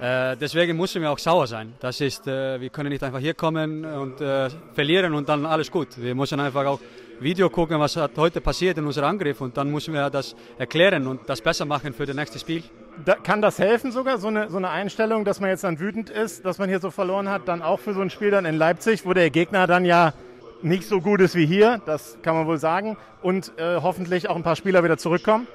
Äh, 0.00 0.36
deswegen 0.36 0.76
müssen 0.76 1.02
wir 1.02 1.10
auch 1.10 1.18
sauer 1.18 1.46
sein. 1.46 1.74
Das 1.80 2.00
ist, 2.00 2.26
äh, 2.26 2.60
wir 2.60 2.70
können 2.70 2.90
nicht 2.90 3.02
einfach 3.02 3.18
hier 3.18 3.34
kommen 3.34 3.84
und 3.84 4.20
äh, 4.20 4.48
verlieren 4.72 5.14
und 5.14 5.28
dann 5.28 5.44
alles 5.44 5.70
gut. 5.70 5.88
Wir 5.96 6.14
müssen 6.14 6.40
einfach 6.40 6.64
auch 6.66 6.80
Video 7.20 7.50
gucken, 7.50 7.78
was 7.78 7.96
hat 7.96 8.12
heute 8.16 8.40
passiert 8.40 8.78
in 8.78 8.86
unserem 8.86 9.10
Angriff 9.10 9.42
und 9.42 9.54
dann 9.54 9.70
müssen 9.70 9.92
wir 9.92 10.08
das 10.08 10.34
erklären 10.56 11.06
und 11.06 11.28
das 11.28 11.42
besser 11.42 11.66
machen 11.66 11.92
für 11.92 12.06
das 12.06 12.16
nächste 12.16 12.38
Spiel. 12.38 12.62
Da, 13.04 13.14
kann 13.16 13.42
das 13.42 13.58
helfen 13.58 13.92
sogar, 13.92 14.16
so 14.16 14.28
eine, 14.28 14.48
so 14.48 14.56
eine 14.56 14.70
Einstellung, 14.70 15.26
dass 15.26 15.38
man 15.38 15.50
jetzt 15.50 15.62
dann 15.62 15.78
wütend 15.78 16.08
ist, 16.08 16.46
dass 16.46 16.56
man 16.56 16.70
hier 16.70 16.80
so 16.80 16.90
verloren 16.90 17.28
hat, 17.28 17.46
dann 17.46 17.60
auch 17.60 17.78
für 17.78 17.92
so 17.92 18.00
ein 18.00 18.08
Spiel 18.08 18.30
dann 18.30 18.46
in 18.46 18.56
Leipzig, 18.56 19.04
wo 19.04 19.12
der 19.12 19.28
Gegner 19.28 19.66
dann 19.66 19.84
ja 19.84 20.14
nicht 20.62 20.88
so 20.88 21.02
gut 21.02 21.20
ist 21.20 21.34
wie 21.34 21.44
hier, 21.44 21.82
das 21.84 22.16
kann 22.22 22.34
man 22.34 22.46
wohl 22.46 22.58
sagen, 22.58 22.96
und 23.20 23.52
äh, 23.58 23.76
hoffentlich 23.82 24.28
auch 24.30 24.36
ein 24.36 24.42
paar 24.42 24.56
Spieler 24.56 24.82
wieder 24.82 24.96
zurückkommen? 24.96 25.46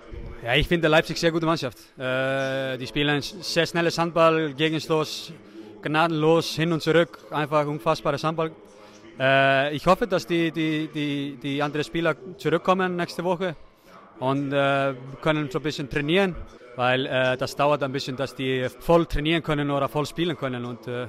Ja, 0.44 0.54
ich 0.54 0.68
finde 0.68 0.88
Leipzig 0.88 1.18
sehr 1.18 1.32
gute 1.32 1.48
Mannschaft. 1.48 1.80
Äh, 1.98 2.78
die 2.78 2.86
spielen 2.86 3.22
sehr 3.22 3.66
schnelles 3.66 3.98
Handball, 3.98 4.54
gegenslos, 4.54 5.34
gnadenlos, 5.82 6.50
hin 6.50 6.72
und 6.72 6.84
zurück, 6.84 7.18
einfach 7.32 7.66
unfassbares 7.66 8.24
Handball. 8.24 8.52
Äh, 9.20 9.76
ich 9.76 9.88
hoffe, 9.88 10.08
dass 10.08 10.28
die, 10.28 10.52
die, 10.52 10.90
die, 10.94 11.38
die 11.42 11.64
anderen 11.64 11.84
Spieler 11.84 12.16
zurückkommen 12.38 12.96
nächste 12.96 13.24
Woche 13.24 13.56
und 14.20 14.52
äh, 14.52 14.94
können 15.22 15.50
so 15.50 15.60
ein 15.60 15.64
bisschen 15.64 15.90
trainieren, 15.90 16.36
weil 16.76 17.06
äh, 17.06 17.38
das 17.38 17.56
dauert 17.56 17.84
ein 17.84 17.92
bisschen, 17.92 18.18
dass 18.18 18.36
die 18.36 18.68
voll 18.80 19.06
trainieren 19.06 19.42
können 19.42 19.72
oder 19.72 19.88
voll 19.88 20.06
spielen 20.06 20.38
können. 20.38 20.66
Und, 20.66 20.88
äh, 20.88 21.08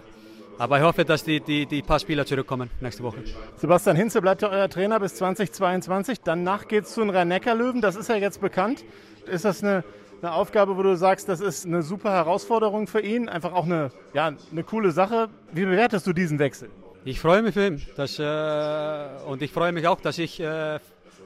aber 0.59 0.79
ich 0.79 0.85
hoffe, 0.85 1.05
dass 1.05 1.25
die, 1.25 1.41
die, 1.41 1.67
die 1.67 1.83
paar 1.83 1.99
Spieler 1.99 2.25
zurückkommen 2.25 2.71
nächste 2.81 3.03
Woche. 3.03 3.19
Sebastian 3.57 3.97
Hinze 3.97 4.21
bleibt 4.23 4.43
ja 4.43 4.51
euer 4.51 4.69
Trainer 4.69 5.01
bis 5.01 5.17
2022. 5.17 6.21
Danach 6.21 6.69
geht 6.69 6.85
es 6.85 6.95
zu 6.95 7.01
den 7.01 7.11
Rhein-Neckar-Löwen, 7.11 7.81
das 7.81 7.97
ist 7.97 8.09
ja 8.09 8.17
jetzt 8.17 8.41
bekannt. 8.41 8.85
Ist 9.27 9.45
das 9.45 9.65
eine, 9.65 9.83
eine 10.23 10.33
Aufgabe, 10.33 10.77
wo 10.77 10.83
du 10.83 10.97
sagst, 10.97 11.29
das 11.29 11.41
ist 11.41 11.67
eine 11.67 11.83
super 11.83 12.13
Herausforderung 12.13 12.87
für 12.87 13.01
ihn? 13.01 13.29
Einfach 13.29 13.53
auch 13.53 13.65
eine, 13.65 13.91
ja, 14.15 14.33
eine 14.53 14.63
coole 14.63 14.93
Sache. 14.93 15.29
Wie 15.53 15.65
bewertest 15.65 16.07
du 16.07 16.13
diesen 16.13 16.39
Wechsel? 16.39 16.71
Ich 17.09 17.21
freue 17.21 17.41
mich 17.41 17.55
für 17.55 17.69
ihn 17.69 17.81
äh, 17.99 19.31
und 19.31 19.41
ich 19.41 19.53
freue 19.53 19.71
mich 19.71 19.87
auch, 19.87 20.01
dass 20.01 20.19
ich 20.19 20.41
äh, 20.41 20.81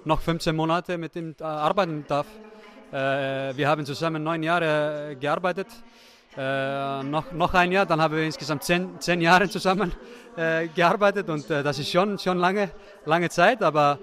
noch 0.05 0.21
15 0.21 0.55
Monate 0.55 0.99
mit 0.99 1.17
ihm 1.17 1.35
äh, 1.41 1.43
arbeiten 1.43 2.05
darf. 2.07 2.27
Äh, 2.93 3.57
wir 3.57 3.67
haben 3.67 3.87
zusammen 3.87 4.23
neun 4.23 4.43
Jahre 4.43 5.17
gearbeitet. 5.19 5.69
Äh, 6.37 7.03
noch, 7.05 7.33
noch 7.33 7.55
ein 7.55 7.73
Jahr, 7.73 7.87
dann 7.87 7.99
haben 7.99 8.15
wir 8.15 8.25
insgesamt 8.25 8.63
zehn, 8.63 9.01
zehn 9.01 9.23
Jahre 9.23 9.49
zusammen 9.49 9.91
äh, 10.37 10.69
gearbeitet 10.69 11.31
und 11.31 11.49
das 11.49 11.79
ist 11.79 11.91
schon, 11.91 12.19
schon 12.19 12.37
lange, 12.37 12.73
lange 13.07 13.31
Zeit, 13.31 13.63
aber 13.63 13.99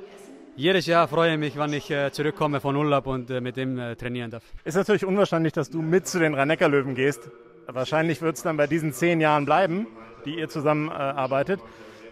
jedes 0.56 0.88
Jahr 0.88 1.08
freue 1.08 1.34
ich 1.34 1.40
mich, 1.40 1.60
wenn 1.60 1.74
ich 1.74 1.92
äh, 1.92 2.12
zurückkomme 2.12 2.60
von 2.60 2.76
Urlaub 2.76 3.06
und 3.06 3.30
äh, 3.30 3.40
mit 3.40 3.56
ihm 3.56 3.78
äh, 3.78 3.96
trainieren 3.96 4.32
darf. 4.32 4.42
Ist 4.64 4.78
natürlich 4.78 5.06
unwahrscheinlich, 5.06 5.54
dass 5.54 5.70
du 5.70 5.84
mit 5.84 6.08
zu 6.08 6.18
den 6.18 6.34
Rhein-Neckar-Löwen 6.34 6.96
gehst. 6.96 7.30
Wahrscheinlich 7.68 8.20
wird 8.24 8.38
es 8.38 8.42
dann 8.42 8.58
bei 8.58 8.66
diesen 8.66 8.94
zehn 8.94 9.22
Jahren 9.22 9.46
bleiben, 9.46 9.86
die 10.28 10.38
ihr 10.40 10.50
zusammen 10.50 10.90
arbeitet. 10.90 11.60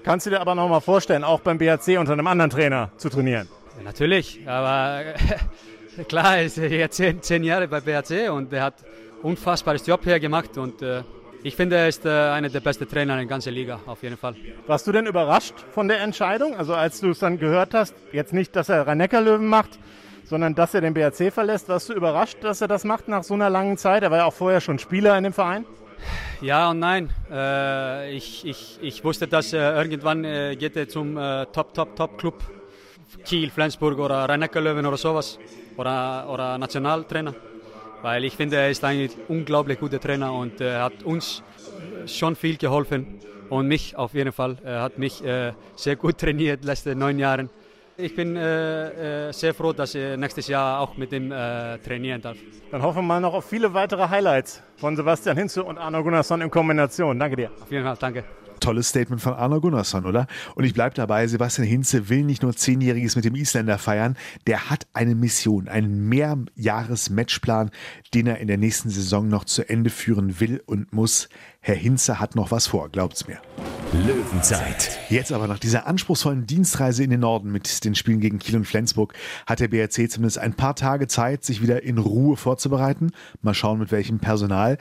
Kannst 0.03 0.25
du 0.25 0.29
dir 0.29 0.39
aber 0.39 0.55
noch 0.55 0.69
mal 0.69 0.79
vorstellen, 0.79 1.23
auch 1.23 1.39
beim 1.39 1.57
BHC 1.57 1.97
unter 1.97 2.13
einem 2.13 2.27
anderen 2.27 2.49
Trainer 2.49 2.91
zu 2.97 3.09
trainieren? 3.09 3.47
Ja, 3.77 3.83
natürlich, 3.83 4.47
aber 4.47 5.15
klar, 6.07 6.37
er 6.37 6.45
ist 6.45 6.57
jetzt 6.57 6.97
zehn, 6.97 7.21
zehn 7.21 7.43
Jahre 7.43 7.67
bei 7.67 7.81
BHC 7.81 8.29
und 8.29 8.53
er 8.53 8.63
hat 8.63 8.75
unfassbares 9.23 9.85
Job 9.85 10.03
hier 10.03 10.19
gemacht 10.19 10.57
und 10.57 10.81
äh, 10.81 11.01
ich 11.41 11.55
finde, 11.55 11.75
er 11.75 11.87
ist 11.87 12.05
äh, 12.05 12.09
einer 12.09 12.49
der 12.49 12.59
besten 12.59 12.87
Trainer 12.87 13.13
in 13.13 13.19
der 13.19 13.27
ganzen 13.27 13.53
Liga, 13.53 13.79
auf 13.85 14.01
jeden 14.01 14.17
Fall. 14.17 14.35
Warst 14.65 14.87
du 14.87 14.91
denn 14.91 15.05
überrascht 15.05 15.53
von 15.71 15.87
der 15.87 15.99
Entscheidung? 16.01 16.55
Also 16.55 16.73
als 16.73 17.01
du 17.01 17.09
es 17.09 17.19
dann 17.19 17.37
gehört 17.37 17.73
hast, 17.73 17.93
jetzt 18.11 18.33
nicht, 18.33 18.55
dass 18.55 18.69
er 18.69 18.87
rhein 18.87 18.99
löwen 18.99 19.47
macht, 19.47 19.77
sondern 20.23 20.55
dass 20.55 20.73
er 20.73 20.81
den 20.81 20.93
BRC 20.93 21.31
verlässt, 21.31 21.69
warst 21.69 21.89
du 21.89 21.93
überrascht, 21.93 22.37
dass 22.41 22.61
er 22.61 22.67
das 22.67 22.83
macht 22.83 23.07
nach 23.07 23.23
so 23.23 23.33
einer 23.33 23.49
langen 23.49 23.77
Zeit? 23.77 24.01
Er 24.03 24.11
war 24.11 24.19
ja 24.19 24.25
auch 24.25 24.33
vorher 24.33 24.61
schon 24.61 24.79
Spieler 24.79 25.17
in 25.17 25.23
dem 25.23 25.33
Verein. 25.33 25.65
Ja 26.41 26.69
und 26.71 26.79
nein. 26.79 27.09
Äh, 27.31 28.15
ich, 28.15 28.45
ich, 28.45 28.77
ich 28.81 29.03
wusste, 29.03 29.27
dass 29.27 29.53
äh, 29.53 29.57
irgendwann 29.57 30.23
äh, 30.23 30.55
geht 30.55 30.75
er 30.75 30.87
zum 30.87 31.17
äh, 31.17 31.45
Top, 31.47 31.73
Top, 31.73 31.95
Top 31.95 32.17
Club. 32.17 32.43
Kiel, 33.25 33.49
Flensburg 33.49 33.97
oder 33.99 34.27
rhein 34.29 34.47
löwen 34.53 34.85
oder 34.85 34.97
sowas. 34.97 35.39
Oder, 35.77 36.29
oder 36.29 36.57
Nationaltrainer 36.57 37.35
weil 38.01 38.23
ich 38.23 38.35
finde, 38.35 38.57
er 38.57 38.69
ist 38.69 38.83
ein 38.83 39.09
unglaublich 39.27 39.79
guter 39.79 39.99
Trainer 39.99 40.31
und 40.31 40.61
er 40.61 40.83
hat 40.83 41.01
uns 41.03 41.41
schon 42.05 42.35
viel 42.35 42.55
geholfen 42.55 43.07
und 43.49 43.67
mich 43.67 43.95
auf 43.95 44.13
jeden 44.13 44.31
Fall. 44.31 44.57
Er 44.63 44.81
hat 44.83 44.99
mich 44.99 45.23
äh, 45.23 45.53
sehr 45.75 45.95
gut 45.95 46.17
trainiert 46.19 46.57
in 46.57 46.61
den 46.61 46.67
letzten 46.67 46.99
neun 46.99 47.17
Jahren. 47.17 47.49
Ich 47.97 48.13
bin 48.13 48.35
äh, 48.35 49.29
äh, 49.29 49.31
sehr 49.31 49.53
froh, 49.53 49.71
dass 49.71 49.95
ich 49.95 50.17
nächstes 50.17 50.47
Jahr 50.47 50.81
auch 50.81 50.97
mit 50.97 51.13
ihm 51.13 51.31
äh, 51.31 51.77
trainieren 51.77 52.21
darf. 52.21 52.37
Dann 52.69 52.81
hoffen 52.81 52.97
wir 52.97 53.03
mal 53.03 53.21
noch 53.21 53.33
auf 53.33 53.45
viele 53.45 53.73
weitere 53.73 54.09
Highlights 54.09 54.61
von 54.75 54.97
Sebastian 54.97 55.37
Hinze 55.37 55.63
und 55.63 55.77
Arno 55.77 56.03
Gunnarsson 56.03 56.41
in 56.41 56.51
Kombination. 56.51 57.17
Danke 57.17 57.37
dir. 57.37 57.51
Auf 57.61 57.71
jeden 57.71 57.85
Fall, 57.85 57.95
danke. 57.97 58.25
Tolles 58.59 58.89
Statement 58.89 59.21
von 59.21 59.33
Arno 59.33 59.61
Gunnarsson, 59.61 60.05
oder? 60.05 60.27
Und 60.55 60.65
ich 60.65 60.73
bleibe 60.73 60.93
dabei, 60.93 61.25
Sebastian 61.27 61.67
Hinze 61.67 62.09
will 62.09 62.23
nicht 62.23 62.43
nur 62.43 62.53
Zehnjähriges 62.53 63.15
mit 63.15 63.23
dem 63.23 63.35
Isländer 63.35 63.77
feiern, 63.77 64.17
der 64.45 64.69
hat 64.69 64.87
eine 64.93 65.15
Mission, 65.15 65.69
einen 65.69 66.09
Mehrjahres-Matchplan, 66.09 67.71
den 68.13 68.27
er 68.27 68.39
in 68.39 68.47
der 68.47 68.57
nächsten 68.57 68.89
Saison 68.89 69.27
noch 69.27 69.45
zu 69.45 69.67
Ende 69.69 69.89
führen 69.89 70.39
will 70.41 70.61
und 70.65 70.91
muss. 70.91 71.29
Herr 71.61 71.75
Hinze 71.75 72.19
hat 72.19 72.35
noch 72.35 72.51
was 72.51 72.67
vor, 72.67 72.89
glaubt's 72.89 73.27
mir. 73.27 73.39
Löwenzeit. 73.95 74.99
Jetzt 75.09 75.31
aber 75.31 75.47
nach 75.47 75.59
dieser 75.59 75.87
anspruchsvollen 75.87 76.45
Dienstreise 76.45 77.03
in 77.03 77.09
den 77.09 77.21
Norden 77.21 77.51
mit 77.51 77.85
den 77.85 77.95
Spielen 77.95 78.19
gegen 78.19 78.39
Kiel 78.39 78.55
und 78.55 78.65
Flensburg 78.65 79.13
hat 79.45 79.59
der 79.59 79.69
BRC 79.69 80.11
zumindest 80.11 80.37
ein 80.37 80.53
paar 80.53 80.75
Tage 80.75 81.07
Zeit, 81.07 81.43
sich 81.43 81.61
wieder 81.61 81.83
in 81.83 81.97
Ruhe 81.97 82.37
vorzubereiten. 82.37 83.11
Mal 83.41 83.53
schauen, 83.53 83.79
mit 83.79 83.91
welchem 83.91 84.19
Personal, 84.19 84.77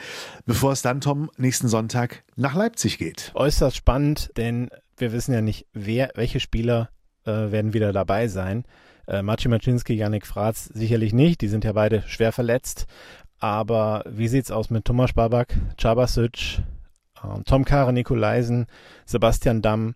bevor 0.47 0.73
es 0.73 0.83
dann, 0.83 1.01
Tom, 1.01 1.31
nächsten 1.37 1.69
Sonntag 1.69 2.25
nach 2.37 2.55
Leipzig 2.55 2.99
geht. 2.99 3.31
Äußerst 3.35 3.77
spannend, 3.77 4.31
denn 4.37 4.69
wir 4.97 5.13
wissen 5.13 5.33
ja 5.33 5.41
nicht, 5.41 5.67
wer, 5.73 6.11
welche 6.15 6.41
Spieler 6.41 6.91
äh, 7.25 7.31
werden 7.31 7.73
wieder 7.73 7.93
dabei 7.93 8.29
sein. 8.29 8.65
Äh, 9.07 9.23
Maciej 9.23 9.51
Maczynski, 9.51 9.95
Janik 9.95 10.27
Fratz 10.27 10.65
sicherlich 10.73 11.13
nicht, 11.13 11.41
die 11.41 11.49
sind 11.49 11.65
ja 11.65 11.73
beide 11.73 12.03
schwer 12.07 12.33
verletzt. 12.33 12.87
Aber 13.39 14.05
wie 14.09 14.29
sieht's 14.29 14.51
aus 14.51 14.71
mit 14.71 14.85
Thomas 14.85 15.13
Babak, 15.13 15.55
Cabasic, 15.77 16.59
ähm, 16.59 16.74
Tom 17.45 17.65
Kare, 17.65 17.93
Nikolaisen, 17.93 18.67
Sebastian 19.07 19.63
Damm 19.63 19.95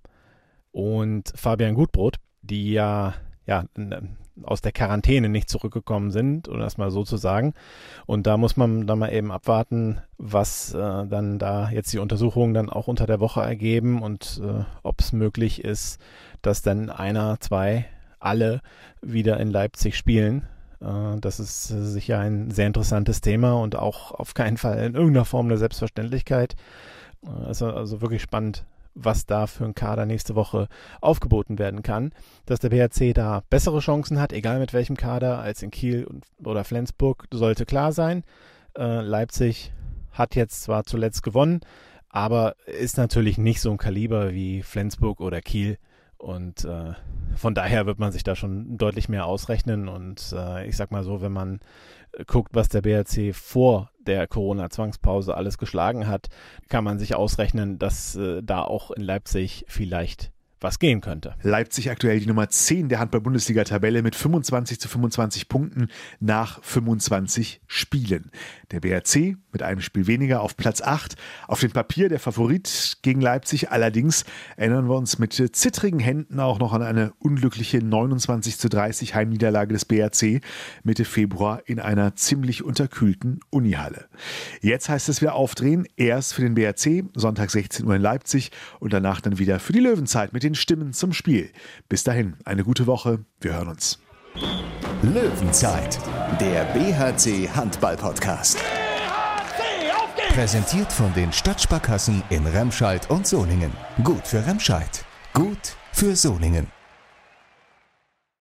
und 0.73 1.33
Fabian 1.35 1.75
Gutbrot, 1.75 2.17
die 2.43 2.73
ja, 2.73 3.15
ja 3.47 3.65
aus 4.43 4.61
der 4.61 4.73
Quarantäne 4.73 5.29
nicht 5.29 5.49
zurückgekommen 5.49 6.11
sind, 6.11 6.49
um 6.49 6.59
das 6.59 6.79
mal 6.79 6.91
so 6.91 7.05
zu 7.05 7.17
sagen. 7.17 7.55
Und 8.07 8.27
da 8.27 8.37
muss 8.37 8.57
man 8.57 8.87
dann 8.87 8.99
mal 8.99 9.13
eben 9.13 9.33
abwarten, 9.33 10.01
was 10.17 10.75
äh, 10.75 10.79
dann 10.79 11.39
da 11.39 11.71
jetzt 11.71 11.93
die 11.93 11.99
Untersuchungen 11.99 12.55
dann 12.55 12.71
auch 12.71 12.89
unter 12.89 13.07
der 13.07 13.21
Woche 13.21 13.41
ergeben 13.41 14.03
und 14.03 14.41
äh, 14.43 14.65
ob 14.83 15.01
es 15.01 15.13
möglich 15.13 15.65
ist, 15.65 16.01
dass 16.43 16.63
dann 16.63 16.91
einer, 16.91 17.41
zwei, 17.41 17.87
alle 18.21 18.61
wieder 19.03 19.39
in 19.41 19.51
Leipzig 19.51 19.97
spielen. 19.97 20.47
Äh, 20.81 21.19
das 21.21 21.41
ist 21.41 21.69
sicher 21.69 22.19
ein 22.19 22.51
sehr 22.51 22.67
interessantes 22.67 23.21
Thema 23.21 23.55
und 23.55 23.77
auch 23.77 24.13
auf 24.13 24.35
keinen 24.35 24.57
Fall 24.57 24.79
in 24.79 24.95
irgendeiner 24.95 25.25
Form 25.25 25.47
eine 25.47 25.59
Selbstverständlichkeit. 25.59 26.57
Also, 27.27 27.67
also 27.73 28.01
wirklich 28.01 28.23
spannend, 28.23 28.65
was 28.95 29.27
da 29.27 29.47
für 29.47 29.65
ein 29.65 29.75
Kader 29.75 30.07
nächste 30.07 30.35
Woche 30.35 30.69
aufgeboten 31.01 31.59
werden 31.59 31.83
kann. 31.83 32.13
Dass 32.47 32.61
der 32.61 32.71
BRC 32.71 33.15
da 33.15 33.43
bessere 33.51 33.81
Chancen 33.81 34.21
hat, 34.21 34.33
egal 34.33 34.59
mit 34.59 34.73
welchem 34.73 34.97
Kader, 34.97 35.39
als 35.39 35.63
in 35.63 35.71
Kiel 35.71 36.05
und, 36.05 36.25
oder 36.45 36.65
Flensburg, 36.65 37.27
sollte 37.33 37.67
klar 37.67 37.93
sein. 37.93 38.25
Äh, 38.77 39.01
Leipzig 39.01 39.73
hat 40.13 40.35
jetzt 40.35 40.63
zwar 40.63 40.85
zuletzt 40.85 41.23
gewonnen, 41.23 41.61
aber 42.09 42.57
ist 42.67 42.97
natürlich 42.97 43.39
nicht 43.39 43.61
so 43.61 43.71
ein 43.71 43.79
Kaliber 43.79 44.33
wie 44.33 44.63
Flensburg 44.63 45.21
oder 45.21 45.41
Kiel. 45.41 45.79
Und 46.19 46.65
äh, 46.65 46.93
von 47.37 47.55
daher 47.55 47.87
wird 47.87 47.99
man 47.99 48.13
sich 48.13 48.25
da 48.25 48.35
schon 48.35 48.77
deutlich 48.77 49.09
mehr 49.09 49.27
ausrechnen. 49.27 49.89
Und 49.89 50.35
äh, 50.37 50.67
ich 50.67 50.77
sag 50.77 50.91
mal 50.91 51.05
so, 51.05 51.21
wenn 51.21 51.33
man 51.33 51.61
guckt, 52.27 52.55
was 52.55 52.69
der 52.69 52.83
BRC 52.83 53.35
vor 53.35 53.91
der 54.07 54.27
Corona-Zwangspause 54.27 55.37
alles 55.37 55.59
geschlagen 55.59 56.07
hat, 56.07 56.29
kann 56.69 56.85
man 56.85 56.99
sich 56.99 57.15
ausrechnen, 57.15 57.79
dass 57.79 58.17
äh, 58.17 58.43
da 58.43 58.63
auch 58.63 58.91
in 58.91 59.03
Leipzig 59.03 59.65
vielleicht 59.69 60.33
was 60.61 60.79
gehen 60.79 61.01
könnte. 61.01 61.35
Leipzig 61.43 61.91
aktuell 61.91 62.21
die 62.21 62.27
Nummer 62.27 62.49
10 62.49 62.89
der 62.89 62.99
Handball-Bundesliga-Tabelle 62.99 64.03
mit 64.03 64.15
25 64.15 64.81
zu 64.81 64.89
25 64.89 65.49
Punkten 65.49 65.89
nach 66.21 66.63
25 66.63 67.61
Spielen. 67.67 68.31
Der 68.71 68.81
BRC 68.81 69.37
mit 69.53 69.63
einem 69.63 69.81
Spiel 69.81 70.07
weniger 70.07 70.43
auf 70.43 70.57
Platz 70.57 70.83
8. 70.83 71.17
Auf 71.47 71.61
dem 71.61 71.71
Papier 71.71 72.09
der 72.09 72.21
Favorit 72.21 72.99
gegen 73.03 73.21
Leipzig. 73.21 73.71
Allerdings 73.71 74.25
erinnern 74.57 74.89
wir 74.89 74.97
uns 74.97 75.19
mit 75.19 75.33
zittrigen 75.33 76.01
Händen 76.01 76.41
auch 76.41 76.59
noch 76.59 76.73
an 76.73 76.83
eine 76.83 77.13
unglückliche 77.19 77.79
29 77.79 78.59
zu 78.59 78.69
30 78.69 79.15
Heimniederlage 79.15 79.73
des 79.73 79.85
BRC 79.85 80.43
Mitte 80.83 81.05
Februar 81.05 81.63
in 81.67 81.81
einer 81.81 82.17
ziemlich 82.17 82.63
unterkühlten 82.63 83.41
Unihalle. 83.51 84.07
Jetzt 84.61 84.89
heißt 84.89 85.09
es 85.09 85.23
wieder 85.23 85.35
aufdrehen. 85.35 85.87
Erst 85.97 86.35
für 86.35 86.43
den 86.43 86.55
BRC, 86.55 87.05
Sonntag 87.15 87.51
16 87.51 87.87
Uhr 87.87 87.95
in 87.95 88.03
Leipzig 88.03 88.51
und 88.81 88.93
danach 88.93 89.21
dann 89.21 89.39
wieder 89.39 89.61
für 89.61 89.73
die 89.73 89.81
Löwenzeit 89.81 90.33
mit 90.33 90.43
den 90.43 90.48
Stimmen 90.55 90.93
zum 90.93 91.13
Spiel. 91.13 91.51
Bis 91.89 92.05
dahin, 92.05 92.37
eine 92.45 92.65
gute 92.65 92.87
Woche. 92.87 93.25
Wir 93.41 93.55
hören 93.55 93.69
uns. 93.69 93.99
Löwenzeit, 95.03 95.99
der 96.41 96.65
BHC 96.67 97.49
Handball 97.49 97.97
Podcast. 97.97 98.59
BHC, 98.59 99.93
auf 99.93 100.15
geht's! 100.15 100.35
Präsentiert 100.35 100.93
von 100.93 101.13
den 101.15 101.33
Stadtsparkassen 101.33 102.23
in 102.31 102.47
Remscheid 102.47 103.11
und 103.11 103.27
Soningen. 103.27 103.73
Gut 104.05 104.27
für 104.27 104.47
Remscheid, 104.47 105.05
gut 105.33 105.77
für 105.93 106.15
Soningen. 106.15 106.78